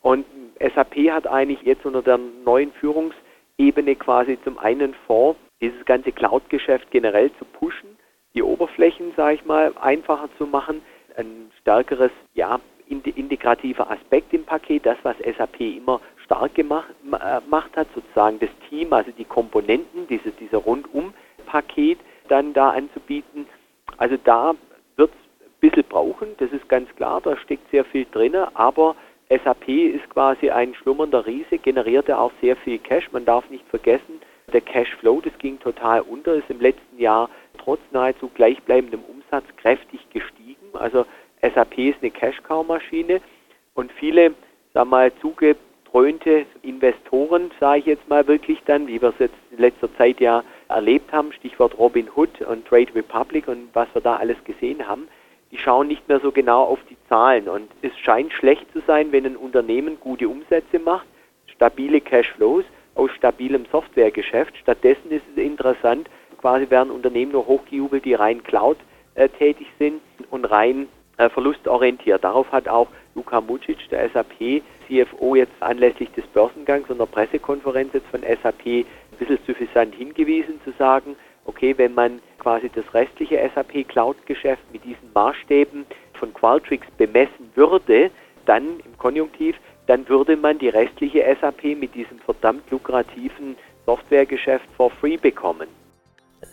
Und 0.00 0.24
SAP 0.58 1.10
hat 1.10 1.26
eigentlich 1.26 1.62
jetzt 1.62 1.84
unter 1.86 2.02
der 2.02 2.18
neuen 2.44 2.72
Führungs 2.72 3.14
Ebene 3.62 3.94
quasi 3.94 4.38
zum 4.42 4.58
einen 4.58 4.92
vor, 5.06 5.36
dieses 5.60 5.84
ganze 5.84 6.10
Cloud-Geschäft 6.10 6.90
generell 6.90 7.30
zu 7.38 7.44
pushen, 7.44 7.96
die 8.34 8.42
Oberflächen, 8.42 9.12
sage 9.16 9.36
ich 9.36 9.44
mal, 9.44 9.72
einfacher 9.80 10.28
zu 10.36 10.46
machen, 10.46 10.82
ein 11.16 11.50
stärkeres, 11.60 12.10
ja, 12.34 12.58
integrativer 12.88 13.88
Aspekt 13.90 14.34
im 14.34 14.44
Paket, 14.44 14.84
das, 14.84 14.98
was 15.04 15.16
SAP 15.18 15.60
immer 15.60 16.00
stark 16.24 16.54
gemacht, 16.54 16.92
gemacht 17.44 17.70
hat, 17.76 17.86
sozusagen 17.94 18.38
das 18.40 18.50
Team, 18.68 18.92
also 18.92 19.12
die 19.12 19.24
Komponenten, 19.24 20.08
diese, 20.08 20.30
dieser 20.32 20.58
Rundum-Paket 20.58 21.98
dann 22.28 22.52
da 22.52 22.70
anzubieten. 22.70 23.46
Also 23.96 24.16
da 24.24 24.54
wird 24.96 25.10
es 25.10 25.46
ein 25.46 25.60
bisschen 25.60 25.84
brauchen, 25.84 26.28
das 26.38 26.50
ist 26.50 26.68
ganz 26.68 26.88
klar, 26.96 27.20
da 27.20 27.36
steckt 27.36 27.70
sehr 27.70 27.84
viel 27.84 28.06
drin, 28.10 28.34
aber 28.34 28.96
SAP 29.38 29.68
ist 29.68 30.08
quasi 30.10 30.50
ein 30.50 30.74
schlummernder 30.74 31.26
Riese, 31.26 31.56
generierte 31.58 32.18
auch 32.18 32.32
sehr 32.42 32.56
viel 32.56 32.78
Cash. 32.78 33.10
Man 33.12 33.24
darf 33.24 33.48
nicht 33.48 33.66
vergessen, 33.68 34.20
der 34.52 34.60
Cashflow, 34.60 35.22
das 35.22 35.36
ging 35.38 35.58
total 35.58 36.02
unter, 36.02 36.34
ist 36.34 36.50
im 36.50 36.60
letzten 36.60 36.98
Jahr 36.98 37.30
trotz 37.56 37.80
nahezu 37.92 38.28
gleichbleibendem 38.34 39.00
Umsatz 39.02 39.44
kräftig 39.56 40.00
gestiegen. 40.10 40.66
Also 40.74 41.06
SAP 41.40 41.78
ist 41.78 41.98
eine 42.02 42.10
Cash-Cow-Maschine 42.10 43.20
und 43.74 43.90
viele, 43.92 44.34
sag 44.74 44.88
mal, 44.88 45.10
zugetrönte 45.20 46.44
Investoren, 46.60 47.50
sage 47.58 47.80
ich 47.80 47.86
jetzt 47.86 48.08
mal 48.08 48.26
wirklich 48.26 48.58
dann, 48.66 48.86
wie 48.86 49.00
wir 49.00 49.10
es 49.10 49.18
jetzt 49.18 49.36
in 49.50 49.58
letzter 49.58 49.94
Zeit 49.96 50.20
ja 50.20 50.44
erlebt 50.68 51.10
haben, 51.12 51.32
Stichwort 51.32 51.78
Robin 51.78 52.08
Hood 52.14 52.42
und 52.42 52.66
Trade 52.66 52.94
Republic 52.94 53.48
und 53.48 53.68
was 53.72 53.88
wir 53.94 54.02
da 54.02 54.16
alles 54.16 54.42
gesehen 54.44 54.86
haben, 54.86 55.08
die 55.52 55.58
schauen 55.58 55.86
nicht 55.86 56.08
mehr 56.08 56.18
so 56.18 56.32
genau 56.32 56.64
auf 56.64 56.80
die 56.88 56.96
Zahlen. 57.08 57.48
Und 57.48 57.70
es 57.82 57.96
scheint 57.98 58.32
schlecht 58.32 58.66
zu 58.72 58.80
sein, 58.86 59.12
wenn 59.12 59.26
ein 59.26 59.36
Unternehmen 59.36 60.00
gute 60.00 60.28
Umsätze 60.28 60.78
macht, 60.78 61.06
stabile 61.46 62.00
Cashflows 62.00 62.64
aus 62.94 63.10
stabilem 63.12 63.66
Softwaregeschäft. 63.70 64.56
Stattdessen 64.56 65.10
ist 65.10 65.24
es 65.36 65.42
interessant, 65.42 66.08
quasi 66.40 66.68
werden 66.70 66.90
Unternehmen 66.90 67.32
nur 67.32 67.46
hochgejubelt, 67.46 68.04
die 68.04 68.14
rein 68.14 68.42
Cloud 68.42 68.78
äh, 69.14 69.28
tätig 69.28 69.66
sind 69.78 70.00
und 70.30 70.46
rein 70.46 70.88
äh, 71.18 71.28
verlustorientiert. 71.28 72.24
Darauf 72.24 72.50
hat 72.50 72.66
auch 72.66 72.88
Luka 73.14 73.40
Mucic, 73.40 73.88
der 73.90 74.08
SAP 74.08 74.62
CFO, 74.88 75.34
jetzt 75.34 75.52
anlässlich 75.60 76.10
des 76.12 76.26
Börsengangs 76.28 76.88
und 76.88 76.98
der 76.98 77.06
Pressekonferenz 77.06 77.92
jetzt 77.92 78.08
von 78.08 78.22
SAP 78.22 78.66
ein 78.66 78.86
bisschen 79.18 79.38
suffisant 79.46 79.94
hingewiesen, 79.94 80.60
zu 80.64 80.72
sagen, 80.78 81.14
okay, 81.44 81.76
wenn 81.76 81.94
man 81.94 82.20
quasi 82.38 82.70
das 82.74 82.84
restliche 82.94 83.38
SAP 83.54 83.88
Cloud-Geschäft 83.88 84.62
mit 84.72 84.84
diesen 84.84 85.12
Maßstäben 85.14 85.86
von 86.14 86.34
Qualtrics 86.34 86.86
bemessen 86.98 87.50
würde, 87.54 88.10
dann 88.46 88.80
im 88.84 88.98
Konjunktiv, 88.98 89.56
dann 89.86 90.08
würde 90.08 90.36
man 90.36 90.58
die 90.58 90.68
restliche 90.68 91.24
SAP 91.40 91.76
mit 91.76 91.94
diesem 91.94 92.18
verdammt 92.18 92.70
lukrativen 92.70 93.56
Softwaregeschäft 93.86 94.66
for 94.76 94.90
free 94.90 95.16
bekommen. 95.16 95.68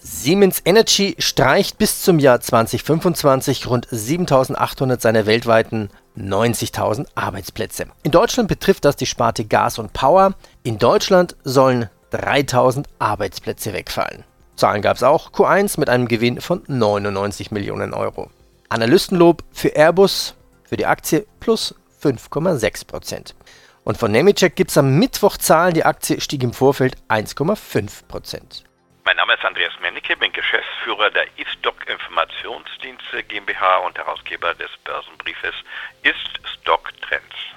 Siemens 0.01 0.62
Energy 0.65 1.15
streicht 1.17 1.77
bis 1.77 2.03
zum 2.03 2.19
Jahr 2.19 2.39
2025 2.39 3.67
rund 3.67 3.88
7800 3.89 5.01
seiner 5.01 5.25
weltweiten 5.25 5.89
90.000 6.17 7.08
Arbeitsplätze. 7.15 7.88
In 8.03 8.12
Deutschland 8.12 8.50
betrifft 8.50 8.86
das 8.86 8.96
die 8.96 9.08
Sparte 9.08 9.46
Gas 9.46 9.79
und 9.79 9.93
Power. 9.93 10.36
In 10.63 10.77
Deutschland 10.77 11.36
sollen 11.43 11.89
3000 12.12 12.88
Arbeitsplätze 13.00 13.74
wegfallen. 13.74 14.24
Zahlen 14.60 14.82
gab 14.82 14.98
es 14.98 15.04
auch. 15.04 15.32
Q1 15.32 15.80
mit 15.80 15.89
einem 15.89 16.08
Gewinn 16.08 16.42
von 16.42 16.63
99 16.68 17.51
Millionen 17.51 17.94
Euro. 17.94 18.30
Analystenlob 18.68 19.44
für 19.51 19.70
Airbus, 19.70 20.36
für 20.66 20.78
die 20.78 20.86
Aktie 20.86 21.25
plus 21.39 21.74
5,6 22.04 22.86
Prozent. 22.86 23.36
Und 23.84 23.98
von 23.98 24.12
Nemetschek 24.12 24.56
gibt 24.56 24.70
es 24.72 24.78
am 24.78 25.00
Mittwoch 25.00 25.38
Zahlen. 25.38 25.74
Die 25.74 25.86
Aktie 25.86 26.22
stieg 26.22 26.44
im 26.44 26.54
Vorfeld 26.54 26.98
1,5 27.08 28.08
Prozent. 28.08 28.66
Mein 29.06 29.16
Name 29.16 29.34
ist 29.34 29.44
Andreas 29.44 29.74
Mennecke, 29.82 30.16
bin 30.18 30.32
Geschäftsführer 30.34 31.10
der 31.10 31.25
Istock 31.38 31.89
Informationsdienste 31.89 33.24
GmbH 33.24 33.78
und 33.78 33.98
Herausgeber 33.98 34.54
des 34.56 34.70
Börsenbriefes 34.84 35.56
Ist 36.04 36.39
Stock 36.62 36.92
Trends. 37.01 37.49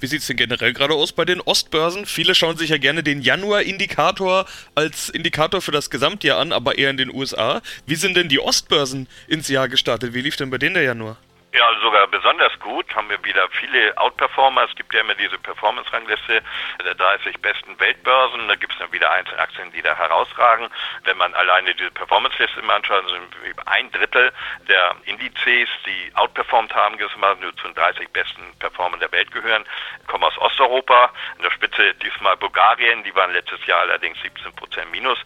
Wie 0.00 0.06
sieht 0.06 0.22
es 0.22 0.26
denn 0.26 0.36
generell 0.38 0.72
gerade 0.72 0.94
aus 0.94 1.12
bei 1.12 1.24
den 1.26 1.40
Ostbörsen? 1.40 2.06
Viele 2.06 2.34
schauen 2.34 2.56
sich 2.56 2.70
ja 2.70 2.78
gerne 2.78 3.02
den 3.02 3.20
Januar-Indikator 3.20 4.46
als 4.74 5.10
Indikator 5.10 5.60
für 5.60 5.72
das 5.72 5.90
Gesamtjahr 5.90 6.38
an, 6.38 6.52
aber 6.52 6.78
eher 6.78 6.90
in 6.90 6.96
den 6.96 7.14
USA. 7.14 7.60
Wie 7.86 7.96
sind 7.96 8.16
denn 8.16 8.28
die 8.28 8.40
Ostbörsen 8.40 9.06
ins 9.28 9.48
Jahr 9.48 9.68
gestartet? 9.68 10.14
Wie 10.14 10.22
lief 10.22 10.36
denn 10.36 10.50
bei 10.50 10.58
denen 10.58 10.74
der 10.74 10.84
Januar? 10.84 11.18
Ja, 11.52 11.66
sogar 11.82 12.06
besonders 12.06 12.56
gut. 12.60 12.94
Haben 12.94 13.10
wir 13.10 13.24
wieder 13.24 13.48
viele 13.50 13.96
Outperformer. 13.98 14.64
Es 14.64 14.74
gibt 14.76 14.94
ja 14.94 15.00
immer 15.00 15.16
diese 15.16 15.36
Performance-Rangliste 15.36 16.42
der 16.84 16.94
30 16.94 17.40
besten 17.40 17.78
Weltbörsen. 17.80 18.46
Da 18.46 18.54
gibt 18.54 18.72
es 18.72 18.78
dann 18.78 18.92
wieder 18.92 19.10
einzelne 19.10 19.40
Aktien, 19.40 19.72
die 19.72 19.82
da 19.82 19.96
herausragen. 19.96 20.68
Wenn 21.02 21.16
man 21.16 21.34
alleine 21.34 21.74
diese 21.74 21.90
Performance-Liste 21.90 22.62
mal 22.62 22.76
anschaut, 22.76 23.04
sind 23.08 23.66
ein 23.66 23.90
Drittel 23.90 24.32
der 24.68 24.94
Indizes, 25.06 25.68
die 25.86 26.12
outperformed 26.14 26.72
haben, 26.72 26.96
gewissermaßen 26.98 27.42
zu 27.56 27.66
den 27.66 27.74
30 27.74 28.08
besten 28.10 28.42
Performern 28.60 29.00
der 29.00 29.10
Welt 29.10 29.32
gehören, 29.32 29.64
kommen 30.06 30.22
aus 30.22 30.38
Osteuropa. 30.38 31.12
In 31.36 31.42
der 31.42 31.50
Spitze 31.50 31.94
diesmal 31.94 32.36
Bulgarien. 32.36 33.02
Die 33.02 33.14
waren 33.16 33.32
letztes 33.32 33.64
Jahr 33.66 33.80
allerdings 33.80 34.20
17 34.22 34.52
Prozent 34.54 34.92
minus 34.92 35.18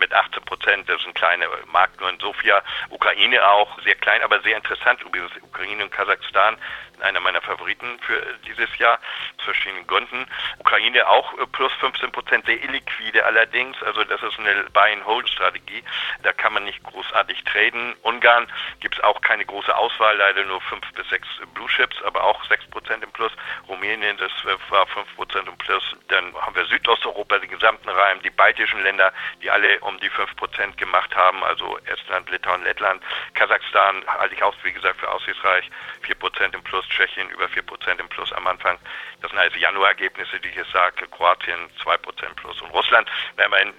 mit 0.00 0.12
18 0.12 0.44
Prozent. 0.44 0.88
Das 0.88 1.00
ist 1.00 1.06
ein 1.06 1.14
kleiner 1.14 1.46
Markt 1.66 2.00
nur 2.00 2.10
in 2.10 2.18
Sofia. 2.18 2.62
Ukraine 2.90 3.46
auch 3.46 3.80
sehr 3.82 3.94
klein, 3.94 4.22
aber 4.22 4.40
sehr 4.40 4.56
interessant. 4.56 5.00
Übrigens 5.02 5.30
Ukraine 5.40 5.67
und 5.82 5.90
Kasachstan 5.90 6.56
einer 7.02 7.20
meiner 7.20 7.40
Favoriten 7.40 7.98
für 8.00 8.20
dieses 8.46 8.76
Jahr, 8.78 8.98
aus 9.38 9.44
verschiedenen 9.44 9.86
Gründen. 9.86 10.26
Ukraine 10.58 11.06
auch 11.08 11.32
äh, 11.38 11.46
plus 11.46 11.72
15 11.74 12.12
Prozent, 12.12 12.46
sehr 12.46 12.62
illiquide 12.62 13.24
allerdings, 13.24 13.80
also 13.82 14.04
das 14.04 14.22
ist 14.22 14.38
eine 14.38 14.64
Buy-and-Hold-Strategie, 14.72 15.82
da 16.22 16.32
kann 16.32 16.52
man 16.52 16.64
nicht 16.64 16.82
großartig 16.84 17.44
traden. 17.44 17.94
Ungarn 18.02 18.50
gibt 18.80 18.96
es 18.96 19.04
auch 19.04 19.20
keine 19.20 19.44
große 19.44 19.74
Auswahl, 19.74 20.16
leider 20.16 20.44
nur 20.44 20.60
5 20.60 20.92
bis 20.92 21.08
6 21.08 21.28
Blue 21.54 21.68
Chips, 21.68 22.02
aber 22.02 22.24
auch 22.24 22.44
6 22.46 22.66
Prozent 22.66 23.02
im 23.04 23.12
Plus. 23.12 23.32
Rumänien, 23.68 24.16
das 24.16 24.32
war 24.70 24.86
5 24.86 25.16
Prozent 25.16 25.48
im 25.48 25.56
Plus. 25.58 25.82
Dann 26.08 26.34
haben 26.36 26.54
wir 26.54 26.64
Südosteuropa, 26.66 27.38
den 27.38 27.50
gesamten 27.50 27.88
Reim, 27.88 28.20
die 28.22 28.30
baltischen 28.30 28.82
Länder, 28.82 29.12
die 29.42 29.50
alle 29.50 29.78
um 29.80 29.98
die 30.00 30.10
5 30.10 30.36
Prozent 30.36 30.76
gemacht 30.78 31.14
haben, 31.14 31.42
also 31.44 31.78
Estland, 31.86 32.30
Litauen, 32.30 32.62
Lettland, 32.64 33.02
Kasachstan 33.34 34.04
halte 34.06 34.34
ich 34.34 34.42
auch, 34.42 34.54
wie 34.62 34.72
gesagt, 34.72 35.00
für 35.00 35.10
aussichtsreich, 35.10 35.70
4 36.02 36.14
Prozent 36.16 36.54
im 36.54 36.62
Plus, 36.62 36.87
Tschechien 36.88 37.28
über 37.30 37.46
4% 37.46 37.98
im 37.98 38.08
Plus 38.08 38.32
am 38.32 38.46
Anfang. 38.46 38.78
Das 39.20 39.30
sind 39.30 39.38
also 39.38 39.58
Januarergebnisse, 39.58 40.40
die 40.40 40.48
ich 40.48 40.56
jetzt 40.56 40.72
sage. 40.72 41.06
Kroatien 41.08 41.68
2% 41.84 41.98
plus 42.36 42.60
und 42.62 42.70
Russland 42.70 43.08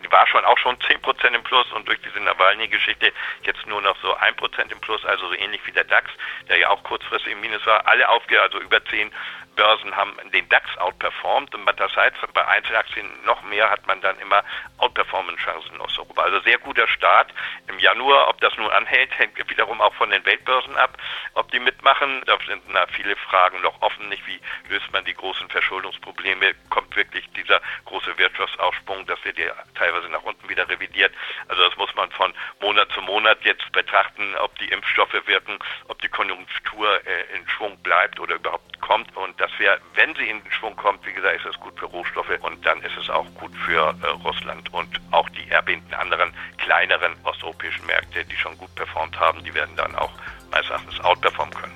war 0.10 0.28
schon 0.28 0.46
auch 0.46 0.58
schon 0.58 0.78
10% 0.78 1.36
im 1.36 1.44
Plus 1.44 1.72
und 1.74 1.88
durch 1.88 2.00
diese 2.02 2.20
Nawalny-Geschichte 2.20 3.12
jetzt 3.44 3.66
nur 3.68 3.82
noch 3.82 3.98
so 4.02 4.16
1% 4.18 4.72
im 4.72 4.80
Plus, 4.82 5.04
also 5.06 5.28
so 5.28 5.34
ähnlich 5.34 5.66
wie 5.66 5.72
der 5.72 5.84
DAX, 5.84 6.10
der 6.48 6.58
ja 6.58 6.70
auch 6.70 6.84
kurzfristig 6.84 7.34
im 7.34 7.42
Minus 7.42 7.66
war. 7.66 7.88
Alle 7.88 8.10
aufge, 8.10 8.42
also 8.42 8.60
über 8.60 8.84
10 8.86 9.12
Börsen 9.60 9.94
haben 9.94 10.16
den 10.32 10.48
DAX 10.48 10.78
outperformed 10.78 11.54
und 11.54 11.66
das 11.78 11.94
heißt, 11.94 12.16
bei 12.34 12.48
Einzelaktien 12.48 13.06
noch 13.26 13.42
mehr 13.42 13.70
hat 13.70 13.86
man 13.88 14.00
dann 14.00 14.18
immer 14.20 14.42
Outperformance-Chancen 14.78 15.82
aus 15.82 16.00
Europa. 16.00 16.22
Also 16.22 16.40
sehr 16.42 16.58
guter 16.60 16.88
Start 16.88 17.34
im 17.68 17.78
Januar. 17.78 18.30
Ob 18.30 18.40
das 18.40 18.56
nun 18.58 18.70
anhält, 18.70 19.12
hängt 19.20 19.38
wiederum 19.50 19.82
auch 19.82 19.94
von 19.96 20.12
den 20.12 20.26
Weltbörsen 20.26 20.78
ab, 20.78 20.98
ob 21.34 21.52
die 21.52 21.60
mitmachen. 21.60 22.22
Da 22.26 22.38
sind 22.48 22.64
na, 22.70 22.88
viele 22.88 23.18
Fragen 23.18 23.60
noch 23.62 23.82
offen. 23.82 24.08
Nicht 24.08 24.26
wie 24.28 24.40
löst 24.70 24.90
man 24.94 25.04
die 25.04 25.14
großen 25.14 25.50
Verschuldungsprobleme? 25.50 26.54
Kommt 26.70 26.96
wirklich 26.96 27.30
dieser 27.34 27.62
große 27.84 28.18
Wirtschaftsaufsprung, 28.18 29.06
dass 29.08 29.24
wir 29.26 29.34
die 29.34 29.50
teilweise 29.76 30.08
nach 30.08 30.24
unten 30.24 30.48
wieder 30.48 30.70
revidiert? 30.70 31.14
Also 31.50 31.68
das 31.68 31.76
muss 31.76 31.94
man 31.96 32.10
von 32.12 32.34
Monat 32.62 32.90
zu 32.94 33.02
Monat 33.02 33.40
jetzt 33.44 33.70
betrachten, 33.74 34.36
ob 34.38 34.58
die 34.60 34.70
Impfstoffe 34.70 35.22
wirken, 35.26 35.60
ob 35.90 36.02
die 36.02 36.10
Konjunktur 36.10 37.06
äh, 37.06 37.36
in 37.36 37.48
Schwung 37.50 37.78
bleibt 37.84 38.20
oder 38.22 38.36
überhaupt 38.36 38.80
kommt. 38.82 39.16
Und 39.18 39.40
das 39.40 39.49
dass 39.50 39.60
wir, 39.60 39.78
wenn 39.96 40.14
sie 40.16 40.30
in 40.30 40.44
den 40.44 40.52
Schwung 40.52 40.76
kommt, 40.76 41.06
wie 41.06 41.14
gesagt, 41.14 41.38
ist 41.38 41.46
es 41.46 41.58
gut 41.60 41.78
für 41.78 41.86
Rohstoffe 41.86 42.32
und 42.42 42.66
dann 42.66 42.82
ist 42.82 42.98
es 43.02 43.10
auch 43.10 43.26
gut 43.36 43.52
für 43.66 43.96
äh, 44.02 44.08
Russland 44.24 44.74
und 44.74 44.90
auch 45.12 45.30
die 45.30 45.48
erwähnten 45.50 45.94
anderen 45.94 46.34
kleineren 46.58 47.14
osteuropäischen 47.24 47.86
Märkte, 47.86 48.26
die 48.26 48.36
schon 48.36 48.58
gut 48.58 48.74
performt 48.76 49.18
haben, 49.20 49.44
die 49.44 49.54
werden 49.54 49.76
dann 49.76 49.96
auch 49.96 50.12
meines 50.52 50.70
Erachtens 50.70 51.00
outperformen 51.02 51.54
können. 51.54 51.76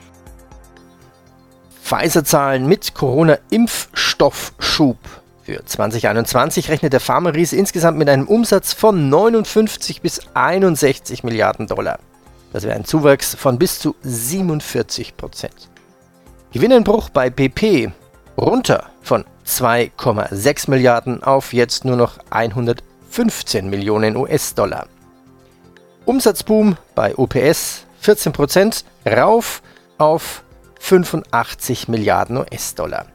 Pfizer-Zahlen 1.83 2.65
mit 2.67 2.93
Corona-Impfstoffschub. 2.93 4.97
Für 5.43 5.65
2021 5.65 6.69
rechnet 6.69 6.93
der 6.93 7.01
Pharma-Riese 7.01 7.57
insgesamt 7.57 7.97
mit 7.97 8.07
einem 8.07 8.27
Umsatz 8.27 8.73
von 8.73 9.09
59 9.09 10.01
bis 10.01 10.21
61 10.33 11.23
Milliarden 11.23 11.67
Dollar. 11.67 11.99
Das 12.53 12.63
wäre 12.63 12.75
ein 12.75 12.85
Zuwachs 12.85 13.35
von 13.35 13.59
bis 13.59 13.79
zu 13.79 13.95
47 14.03 15.17
Prozent. 15.17 15.72
Gewinnenbruch 16.53 17.09
bei 17.09 17.31
PP 17.31 17.91
runter 18.37 18.91
von 19.01 19.25
2,6 19.43 20.69
Milliarden 20.69 21.23
auf 21.23 21.51
jetzt 21.51 21.83
nur 21.83 21.95
noch 21.95 22.19
115 22.29 23.67
Millionen 23.71 24.15
US-Dollar. 24.15 24.87
Umsatzboom 26.05 26.77
bei 26.93 27.15
OPS 27.17 27.87
14% 28.03 28.83
rauf 29.07 29.63
auf 29.97 30.43
85 30.79 31.87
Milliarden 31.87 32.37
US-Dollar. 32.37 33.07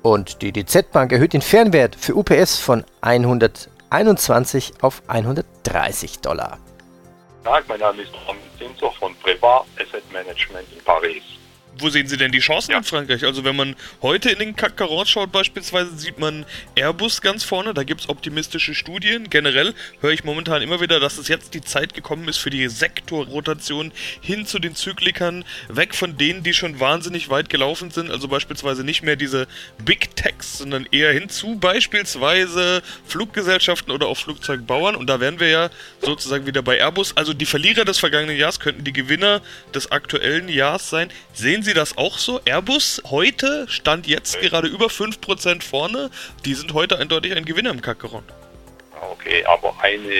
Und 0.00 0.40
die 0.40 0.52
DZ 0.52 0.90
Bank 0.92 1.12
erhöht 1.12 1.34
den 1.34 1.42
Fernwert 1.42 1.94
für 1.94 2.16
UPS 2.16 2.58
von 2.58 2.84
121 3.02 4.72
auf 4.80 5.02
130 5.08 6.20
Dollar. 6.20 6.56
Tag, 7.44 7.64
mein 7.68 7.80
Name 7.80 8.00
ist 8.00 8.12
Ron 8.26 8.36
Zinzer 8.58 8.90
von 8.92 9.14
Prevar 9.16 9.66
Asset 9.78 10.10
Management 10.10 10.66
in 10.72 10.82
Paris 10.82 11.35
wo 11.78 11.90
sehen 11.90 12.08
Sie 12.08 12.16
denn 12.16 12.32
die 12.32 12.40
Chancen 12.40 12.72
ja. 12.72 12.78
in 12.78 12.84
Frankreich? 12.84 13.24
Also 13.24 13.44
wenn 13.44 13.56
man 13.56 13.76
heute 14.02 14.30
in 14.30 14.38
den 14.38 14.56
CAC 14.56 14.76
schaut 15.06 15.32
beispielsweise, 15.32 15.96
sieht 15.96 16.18
man 16.18 16.44
Airbus 16.74 17.20
ganz 17.20 17.44
vorne, 17.44 17.74
da 17.74 17.82
gibt 17.82 18.02
es 18.02 18.08
optimistische 18.08 18.74
Studien. 18.74 19.30
Generell 19.30 19.74
höre 20.00 20.12
ich 20.12 20.24
momentan 20.24 20.62
immer 20.62 20.80
wieder, 20.80 21.00
dass 21.00 21.18
es 21.18 21.28
jetzt 21.28 21.54
die 21.54 21.60
Zeit 21.60 21.94
gekommen 21.94 22.28
ist 22.28 22.38
für 22.38 22.50
die 22.50 22.68
Sektorrotation 22.68 23.92
hin 24.20 24.46
zu 24.46 24.58
den 24.58 24.74
Zyklikern, 24.74 25.44
weg 25.68 25.94
von 25.94 26.16
denen, 26.16 26.42
die 26.42 26.54
schon 26.54 26.80
wahnsinnig 26.80 27.28
weit 27.28 27.48
gelaufen 27.48 27.90
sind, 27.90 28.10
also 28.10 28.28
beispielsweise 28.28 28.84
nicht 28.84 29.02
mehr 29.02 29.16
diese 29.16 29.46
Big 29.84 30.14
Techs, 30.16 30.58
sondern 30.58 30.86
eher 30.90 31.12
hin 31.12 31.28
zu 31.28 31.56
beispielsweise 31.56 32.82
Fluggesellschaften 33.06 33.92
oder 33.92 34.06
auch 34.06 34.16
Flugzeugbauern. 34.16 34.96
Und 34.96 35.08
da 35.08 35.20
wären 35.20 35.40
wir 35.40 35.48
ja 35.48 35.70
sozusagen 36.00 36.46
wieder 36.46 36.62
bei 36.62 36.78
Airbus. 36.78 37.16
Also 37.16 37.34
die 37.34 37.46
Verlierer 37.46 37.84
des 37.84 37.98
vergangenen 37.98 38.36
Jahres 38.36 38.60
könnten 38.60 38.84
die 38.84 38.92
Gewinner 38.92 39.42
des 39.74 39.90
aktuellen 39.90 40.48
Jahres 40.48 40.90
sein. 40.90 41.10
Sehen 41.32 41.62
Sie 41.62 41.65
das 41.74 41.96
auch 41.98 42.18
so? 42.18 42.40
Airbus 42.44 43.02
heute 43.10 43.66
stand 43.68 44.06
jetzt 44.06 44.40
gerade 44.40 44.68
über 44.68 44.86
5% 44.86 45.62
vorne. 45.62 46.10
Die 46.44 46.54
sind 46.54 46.72
heute 46.74 46.98
eindeutig 46.98 47.36
ein 47.36 47.44
Gewinner 47.44 47.70
im 47.70 47.80
Kackeron. 47.80 48.24
Okay, 49.12 49.44
aber 49.44 49.74
eine 49.80 50.10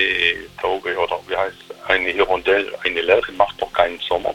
Taube 0.61 0.97
oder 0.97 1.19
wie 1.27 1.35
heißt 1.35 1.57
eine 1.87 2.09
Hirondelle, 2.09 2.71
eine 2.83 3.01
Lerche 3.01 3.31
macht 3.33 3.61
doch 3.61 3.71
keinen 3.73 3.99
Sommer 3.99 4.33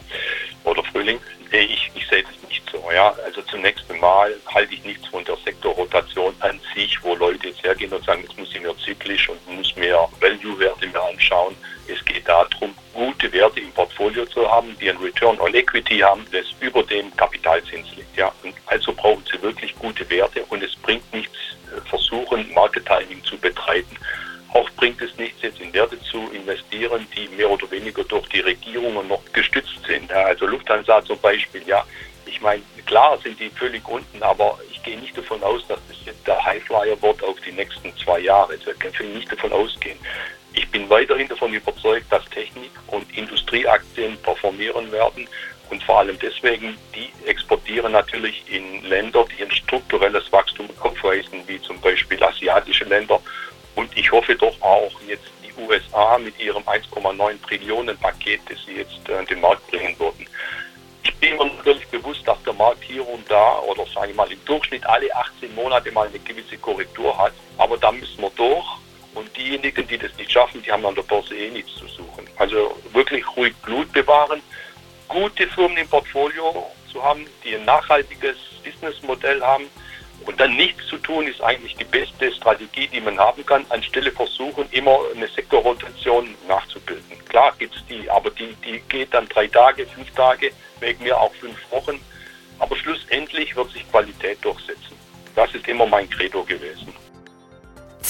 oder 0.63 0.83
Frühling. 0.83 1.19
Ich, 1.51 1.91
ich 1.93 2.07
sehe 2.07 2.23
das 2.23 2.49
nicht 2.49 2.63
so. 2.71 2.83
Ja, 2.91 3.13
also 3.25 3.41
zunächst 3.43 3.89
einmal 3.91 4.33
halte 4.53 4.73
ich 4.73 4.83
nichts 4.83 5.07
von 5.07 5.23
der 5.23 5.37
Sektorrotation 5.45 6.33
an 6.39 6.59
sich, 6.75 7.01
wo 7.03 7.15
Leute 7.15 7.49
jetzt 7.49 7.63
hergehen 7.63 7.93
und 7.93 8.03
sagen, 8.03 8.23
jetzt 8.23 8.37
muss 8.37 8.49
ich 8.53 8.61
mehr 8.61 8.77
zyklisch 8.77 9.29
und 9.29 9.55
muss 9.55 9.75
mehr 9.75 10.09
Value-Werte 10.19 10.87
mehr 10.87 11.03
anschauen. 11.03 11.55
Gute 13.23 13.35
Werte 13.35 13.61
im 13.61 13.71
Portfolio 13.71 14.25
zu 14.25 14.51
haben, 14.51 14.75
die 14.81 14.89
einen 14.89 14.99
Return 14.99 15.39
on 15.39 15.55
Equity 15.55 15.99
haben, 15.99 16.25
das 16.33 16.43
über 16.59 16.83
dem 16.83 17.15
Kapitalzins 17.15 17.87
liegt. 17.95 18.17
Ja. 18.17 18.29
Und 18.43 18.53
also 18.65 18.91
brauchen 18.91 19.23
sie 19.31 19.41
wirklich 19.41 19.73
gute 19.79 20.09
Werte 20.09 20.43
und 20.49 20.61
es 20.61 20.75
bringt 20.75 21.13
nichts, 21.13 21.37
äh, 21.73 21.79
versuchen, 21.87 22.51
Market 22.53 22.85
Timing 22.85 23.23
zu 23.23 23.37
betreiben. 23.37 23.95
Auch 24.53 24.69
bringt 24.71 25.01
es 25.01 25.15
nichts, 25.17 25.41
jetzt 25.41 25.61
in 25.61 25.73
Werte 25.73 25.97
zu 26.01 26.17
investieren, 26.33 27.07
die 27.15 27.29
mehr 27.37 27.49
oder 27.49 27.71
weniger 27.71 28.03
durch 28.03 28.27
die 28.27 28.41
Regierungen 28.41 29.07
noch 29.07 29.21
gestützt 29.31 29.79
sind. 29.87 30.11
Also 30.11 30.45
Lufthansa 30.45 31.01
zum 31.05 31.17
Beispiel, 31.19 31.63
ja. 31.65 31.85
Ich 32.25 32.41
meine, 32.41 32.61
klar 32.85 33.17
sind 33.23 33.39
die 33.39 33.49
völlig 33.51 33.87
unten, 33.87 34.21
aber 34.21 34.59
ich 34.69 34.83
gehe 34.83 34.99
nicht 34.99 35.17
davon 35.17 35.41
aus, 35.43 35.65
dass 35.67 35.79
das 35.87 35.97
jetzt 36.05 36.27
der 36.27 36.43
Highflyer 36.43 37.01
wird 37.01 37.23
auf 37.23 37.39
die 37.39 37.53
nächsten 37.53 37.95
zwei 38.03 38.19
Jahre. 38.19 38.51
Also, 38.51 38.71
ich 38.71 38.79
kann 38.79 39.13
nicht 39.13 39.31
davon 39.31 39.53
ausgehen. 39.53 39.97
Ich 40.55 40.69
bin 40.69 40.89
weiterhin 40.89 41.27
davon 41.27 41.53
überzeugt, 41.53 42.02
Industrieaktien 44.13 44.17
performieren 44.21 44.91
werden. 44.91 45.27
Und 45.69 45.83
vor 45.83 45.99
allem 45.99 46.17
deswegen, 46.19 46.77
die 46.93 47.11
exportieren 47.27 47.93
natürlich 47.93 48.43
in 48.47 48.83
Länder, 48.83 49.25
die 49.35 49.43
ein 49.43 49.51
strukturelles 49.51 50.31
Wachstum 50.31 50.69
aufweisen, 50.81 51.41
wie 51.47 51.59
zum 51.61 51.79
Beispiel 51.81 52.21
asiatische 52.23 52.85
Länder. 52.85 53.19
Und 53.75 53.89
ich 53.97 54.11
hoffe 54.11 54.35
doch 54.35 54.61
auch 54.61 54.91
jetzt 55.07 55.23
die 55.43 55.61
USA 55.61 56.17
mit 56.19 56.39
ihrem 56.39 56.63
1,9 56.63 57.41
Trillionen 57.41 57.97
Paket, 57.97 58.41
das 58.49 58.57
sie 58.65 58.73
jetzt 58.77 59.09
an 59.09 59.25
den 59.25 59.41
Markt 59.41 59.65
bringen 59.71 59.97
würden. 59.97 60.27
Ich 61.03 61.15
bin 61.15 61.37
mir 61.37 61.45
natürlich 61.57 61.87
bewusst, 61.87 62.27
dass 62.27 62.41
der 62.43 62.53
Markt 62.53 62.83
hier 62.83 63.07
und 63.07 63.29
da 63.29 63.59
oder 63.59 63.85
sage 63.93 64.11
ich 64.11 64.15
mal 64.15 64.31
im 64.31 64.45
Durchschnitt 64.45 64.85
alle 64.85 65.13
18 65.15 65.55
Monate 65.55 65.91
mal 65.91 66.07
eine 66.07 66.19
gewisse 66.19 66.57
Korrektur 66.57 67.17
hat. 67.17 67.33
Aber 67.57 67.77
da 67.77 67.91
müssen 67.91 68.21
wir 68.21 68.31
durch. 68.35 68.65
Und 69.13 69.35
diejenigen, 69.37 69.87
die 69.87 69.97
das 69.97 70.15
nicht 70.17 70.31
schaffen, 70.31 70.61
die 70.63 70.71
haben 70.71 70.85
an 70.85 70.95
der 70.95 71.03
Börse 71.03 71.35
eh 71.35 71.49
nichts 71.51 71.75
zu 71.75 71.87
suchen. 71.87 72.27
Also 72.37 72.75
wirklich 72.93 73.23
ruhig 73.35 73.53
Blut 73.57 73.91
bewahren, 73.93 74.41
gute 75.07 75.47
Firmen 75.47 75.77
im 75.77 75.87
Portfolio 75.87 76.71
zu 76.91 77.03
haben, 77.03 77.25
die 77.43 77.55
ein 77.55 77.65
nachhaltiges 77.65 78.37
Businessmodell 78.63 79.41
haben. 79.41 79.65
Und 80.25 80.39
dann 80.39 80.55
nichts 80.55 80.87
zu 80.87 80.97
tun, 80.97 81.27
ist 81.27 81.41
eigentlich 81.41 81.75
die 81.75 81.83
beste 81.83 82.31
Strategie, 82.31 82.87
die 82.87 83.01
man 83.01 83.19
haben 83.19 83.45
kann, 83.45 83.65
anstelle 83.69 84.11
versuchen, 84.11 84.65
immer 84.71 84.97
eine 85.13 85.27
Sektorrotation 85.27 86.33
nachzubilden. 86.47 87.19
Klar 87.27 87.53
gibt 87.59 87.75
es 87.75 87.85
die, 87.87 88.09
aber 88.09 88.29
die, 88.29 88.55
die 88.65 88.79
geht 88.87 89.13
dann 89.13 89.27
drei 89.27 89.47
Tage, 89.47 89.85
fünf 89.85 90.09
Tage, 90.11 90.51
meinetwegen 90.79 91.03
mir 91.03 91.19
auch 91.19 91.33
fünf 91.35 91.57
Wochen. 91.71 91.99
Aber 92.59 92.75
schlussendlich 92.77 93.53
wird 93.55 93.71
sich 93.71 93.89
Qualität 93.91 94.37
durchsetzen. 94.45 94.95
Das 95.35 95.53
ist 95.53 95.67
immer 95.67 95.85
mein 95.87 96.09
Credo. 96.09 96.42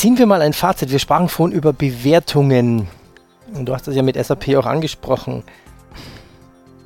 Ziehen 0.04 0.18
wir 0.18 0.26
mal 0.26 0.42
ein 0.42 0.52
Fazit. 0.52 0.92
Wir 0.92 1.00
sprachen 1.00 1.30
vorhin 1.30 1.56
über 1.56 1.72
Bewertungen. 1.72 2.90
Und 3.54 3.66
du 3.66 3.74
hast 3.74 3.88
das 3.88 3.96
ja 3.96 4.02
mit 4.02 4.18
SAP 4.18 4.50
auch 4.58 4.66
angesprochen. 4.66 5.44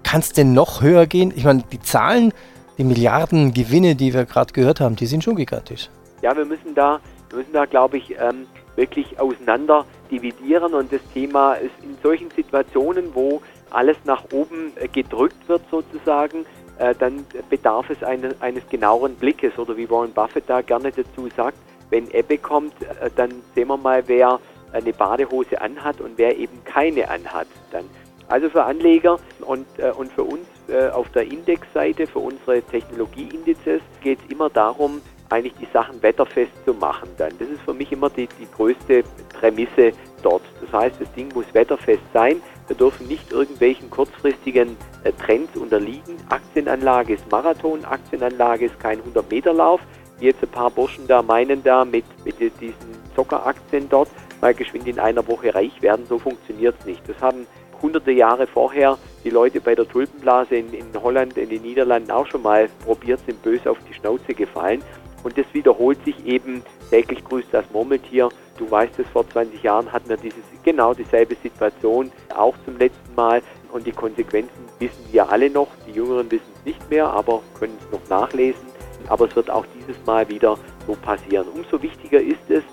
Kann 0.04 0.20
es 0.20 0.34
denn 0.34 0.54
noch 0.54 0.84
höher 0.84 1.08
gehen? 1.08 1.34
Ich 1.36 1.44
meine, 1.44 1.64
die 1.72 1.80
Zahlen, 1.80 2.32
die 2.78 2.84
Milliarden 2.84 3.56
Gewinne, 3.56 3.96
die 3.96 4.14
wir 4.14 4.26
gerade 4.26 4.54
gehört 4.54 4.82
haben, 4.82 4.96
die 4.96 5.08
sind 5.08 5.24
schon 5.24 5.36
gigantisch. 5.36 5.90
Ja, 6.22 6.38
wir 6.38 6.46
müssen 6.46 6.76
da, 6.76 7.00
wir 7.30 7.40
müssen 7.40 7.54
da, 7.54 7.66
glaube 7.66 7.98
ich, 7.98 8.12
ähm, 8.20 8.46
wirklich 8.76 9.20
auseinander 9.20 9.88
dividieren 10.12 10.76
und 10.76 10.94
das 10.94 11.02
Thema 11.12 11.54
ist 11.56 11.74
in 11.82 11.98
solchen 12.04 12.30
Situationen, 12.36 13.16
wo 13.16 13.42
alles 13.72 13.98
nach 14.04 14.26
oben 14.32 14.74
äh, 14.76 14.88
gedrückt 14.88 15.50
wird 15.50 15.64
sozusagen, 15.72 16.46
äh, 16.78 16.94
dann 16.94 17.26
bedarf 17.50 17.90
es 17.90 18.04
eine, 18.04 18.36
eines 18.42 18.62
genaueren 18.70 19.16
Blickes 19.16 19.58
oder 19.58 19.76
wie 19.76 19.90
Warren 19.90 20.14
Buffett 20.14 20.44
da 20.46 20.62
gerne 20.62 20.92
dazu 20.92 21.28
sagt, 21.36 21.58
wenn 21.90 22.10
Ebbe 22.12 22.38
kommt, 22.38 22.74
äh, 22.82 23.10
dann 23.16 23.32
sehen 23.56 23.68
wir 23.68 23.78
mal, 23.78 24.04
wer 24.08 24.40
eine 24.74 24.94
Badehose 24.94 25.62
anhat 25.62 26.02
und 26.02 26.18
wer 26.18 26.38
eben 26.38 26.64
keine 26.66 27.10
anhat. 27.10 27.48
Dann 27.72 27.86
also 28.28 28.50
für 28.50 28.64
Anleger 28.64 29.20
und, 29.42 29.66
äh, 29.78 29.92
und 29.92 30.12
für 30.12 30.24
uns 30.24 30.46
äh, 30.68 30.90
auf 30.90 31.10
der 31.12 31.24
Indexseite, 31.24 32.08
für 32.08 32.20
unsere 32.20 32.62
Technologieindizes 32.62 33.82
geht 34.02 34.20
es 34.20 34.32
immer 34.32 34.50
darum, 34.50 35.02
eigentlich 35.30 35.54
die 35.60 35.68
Sachen 35.74 36.02
wetterfest 36.02 36.52
zu 36.66 36.74
machen 36.74 37.10
dann. 37.18 37.32
Das 37.40 37.50
ist 37.50 37.62
für 37.62 37.74
mich 37.74 37.92
immer 37.92 38.10
die, 38.10 38.28
die 38.40 38.48
größte 38.56 39.04
Prämisse 39.40 39.92
dort. 40.24 40.42
Das 40.62 40.72
heißt, 40.82 41.02
das 41.02 41.12
Ding 41.14 41.30
muss 41.34 41.46
wetterfest 41.54 42.04
sein. 42.14 42.42
Wir 42.68 42.76
dürfen 42.76 43.08
nicht 43.08 43.32
irgendwelchen 43.32 43.90
kurzfristigen 43.90 44.78
Trends 45.26 45.56
unterliegen. 45.58 46.16
Aktienanlage 46.30 47.14
ist 47.14 47.30
Marathon, 47.30 47.84
Aktienanlage 47.86 48.66
ist 48.66 48.80
kein 48.80 49.00
100-Meter-Lauf. 49.02 49.82
Jetzt 50.20 50.42
ein 50.42 50.50
paar 50.50 50.72
Burschen 50.72 51.08
da 51.08 51.22
meinen 51.22 51.64
da 51.64 51.86
mit, 51.86 52.06
mit 52.26 52.40
diesen 52.40 52.76
Zockeraktien 53.16 53.88
dort, 53.90 54.10
mal 54.42 54.54
geschwind 54.54 54.88
in 54.88 55.00
einer 55.00 55.28
Woche 55.28 55.54
reich 55.54 55.82
werden, 55.82 56.06
so 56.08 56.18
funktioniert 56.18 56.76
es 56.80 56.86
nicht. 56.86 57.02
Das 57.08 57.20
haben 57.22 57.48
hunderte 57.82 58.12
Jahre 58.12 58.48
vorher 58.48 58.98
die 59.24 59.30
Leute 59.30 59.62
bei 59.62 59.76
der 59.76 59.88
Tulpenblase 59.88 60.56
in, 60.56 60.74
in 60.74 60.86
Holland, 61.02 61.38
in 61.38 61.50
den 61.50 61.62
Niederlanden 61.62 62.12
auch 62.12 62.28
schon 62.28 62.42
mal 62.42 62.70
probiert, 62.86 63.20
sind 63.26 63.42
böse 63.44 63.70
auf 63.70 63.78
die 63.90 63.94
Schnauze 63.94 64.34
gefallen. 64.34 64.82
Und 65.24 65.38
das 65.38 65.46
wiederholt 65.54 66.04
sich 66.06 66.26
eben 66.26 66.64
täglich 66.90 67.24
grüßt 67.24 67.50
das 67.52 67.66
Murmeltier. 67.72 68.30
Du 68.58 68.70
weißt 68.70 68.98
es, 69.00 69.08
vor 69.10 69.28
20 69.30 69.62
Jahren 69.62 69.92
hatten 69.92 70.10
wir 70.10 70.18
dieses, 70.18 70.44
genau 70.64 70.94
dieselbe 70.94 71.36
Situation, 71.44 72.12
auch 72.36 72.56
zum 72.66 72.78
letzten 72.78 73.16
Mal. 73.16 73.42
Und 73.72 73.86
die 73.86 73.92
Konsequenzen 73.92 74.66
wissen 74.80 75.06
wir 75.12 75.30
alle 75.30 75.50
noch. 75.50 75.68
Die 75.88 75.92
Jüngeren 75.92 76.32
wissen 76.32 76.52
es 76.56 76.66
nicht 76.66 76.90
mehr, 76.90 77.08
aber 77.08 77.42
können 77.60 77.78
es 77.80 77.92
noch 77.92 78.08
nachlesen. 78.10 78.67
Aber 79.08 79.26
es 79.26 79.36
wird 79.36 79.50
auch 79.50 79.66
dieses 79.80 79.96
Mal 80.06 80.28
wieder 80.30 80.58
so 80.86 80.94
passieren. 80.94 81.48
Umso 81.54 81.82
wichtiger 81.82 82.20
ist 82.20 82.50
es, 82.50 82.64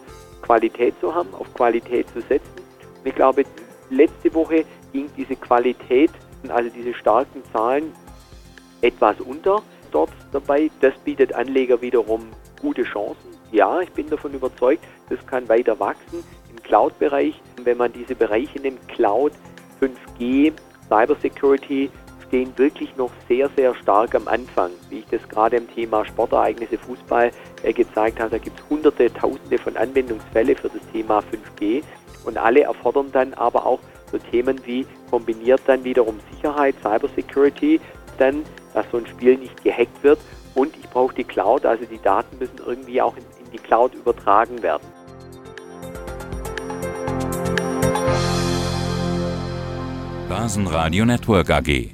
Qualität 0.42 0.94
zu 1.00 1.14
haben, 1.14 1.32
auf 1.34 1.52
Qualität 1.54 2.06
zu 2.10 2.20
setzen. 2.20 2.50
Und 2.56 3.06
ich 3.06 3.14
glaube, 3.14 3.44
letzte 3.90 4.32
Woche 4.34 4.64
ging 4.92 5.08
diese 5.16 5.37
Qualität, 5.37 6.10
also 6.48 6.70
diese 6.70 6.94
starken 6.94 7.42
Zahlen, 7.52 7.92
etwas 8.82 9.20
unter 9.20 9.62
dort 9.90 10.10
dabei. 10.32 10.70
Das 10.80 10.94
bietet 11.04 11.32
Anleger 11.34 11.80
wiederum 11.80 12.28
gute 12.60 12.82
Chancen. 12.82 13.30
Ja, 13.52 13.80
ich 13.80 13.90
bin 13.92 14.08
davon 14.10 14.32
überzeugt, 14.34 14.84
das 15.08 15.24
kann 15.26 15.48
weiter 15.48 15.78
wachsen 15.78 16.24
im 16.50 16.62
Cloud-Bereich. 16.62 17.40
Wenn 17.62 17.78
man 17.78 17.92
diese 17.92 18.14
Bereiche 18.14 18.60
nimmt, 18.60 18.87
Cloud, 18.88 19.32
5G, 19.80 20.52
Cybersecurity, 20.88 21.90
stehen 22.35 22.59
wirklich 22.59 22.97
noch 22.97 23.12
sehr, 23.29 23.49
sehr 23.55 23.77
stark 23.77 24.12
am 24.16 24.27
Anfang. 24.27 24.73
Wie 24.90 24.99
ich 24.99 25.07
das 25.09 25.23
gerade 25.29 25.57
im 25.57 25.73
Thema 25.73 26.05
Sportereignisse 26.05 26.79
Fußball 26.79 27.31
äh, 27.62 27.73
gezeigt 27.73 28.18
habe, 28.18 28.31
da 28.31 28.38
gibt 28.38 28.59
es 28.59 28.68
hunderte, 28.68 29.12
tausende 29.14 29.57
von 29.57 29.77
Anwendungsfälle 29.77 30.57
für 30.57 30.68
das 30.68 30.81
Thema 30.92 31.20
5G 31.20 31.85
und 32.25 32.37
alle 32.37 32.62
erfordern 32.62 33.11
dann 33.12 33.35
aber 33.35 33.64
auch 33.64 33.79
so 34.11 34.18
Themen 34.18 34.61
wie 34.64 34.85
kombiniert 35.12 35.61
dann 35.66 35.85
wiederum 35.85 36.18
Sicherheit, 36.33 36.75
Cybersecurity, 36.83 37.81
dann 38.18 38.42
dass 38.73 38.85
so 38.90 38.99
ein 38.99 39.07
Spiel 39.07 39.37
nicht 39.37 39.62
gehackt 39.62 40.03
wird. 40.03 40.18
Und 40.57 40.75
ich 40.77 40.90
brauche 40.90 41.14
die 41.14 41.23
Cloud, 41.23 41.64
also 41.64 41.85
die 41.85 42.03
Daten 42.03 42.37
müssen 42.38 42.59
irgendwie 42.66 43.01
auch 43.01 43.16
in, 43.16 43.23
in 43.44 43.53
die 43.53 43.59
Cloud 43.59 43.94
übertragen 43.94 44.61
werden. 44.61 44.83
Börsenradio 50.29 51.05
Network 51.05 51.51
AG 51.51 51.93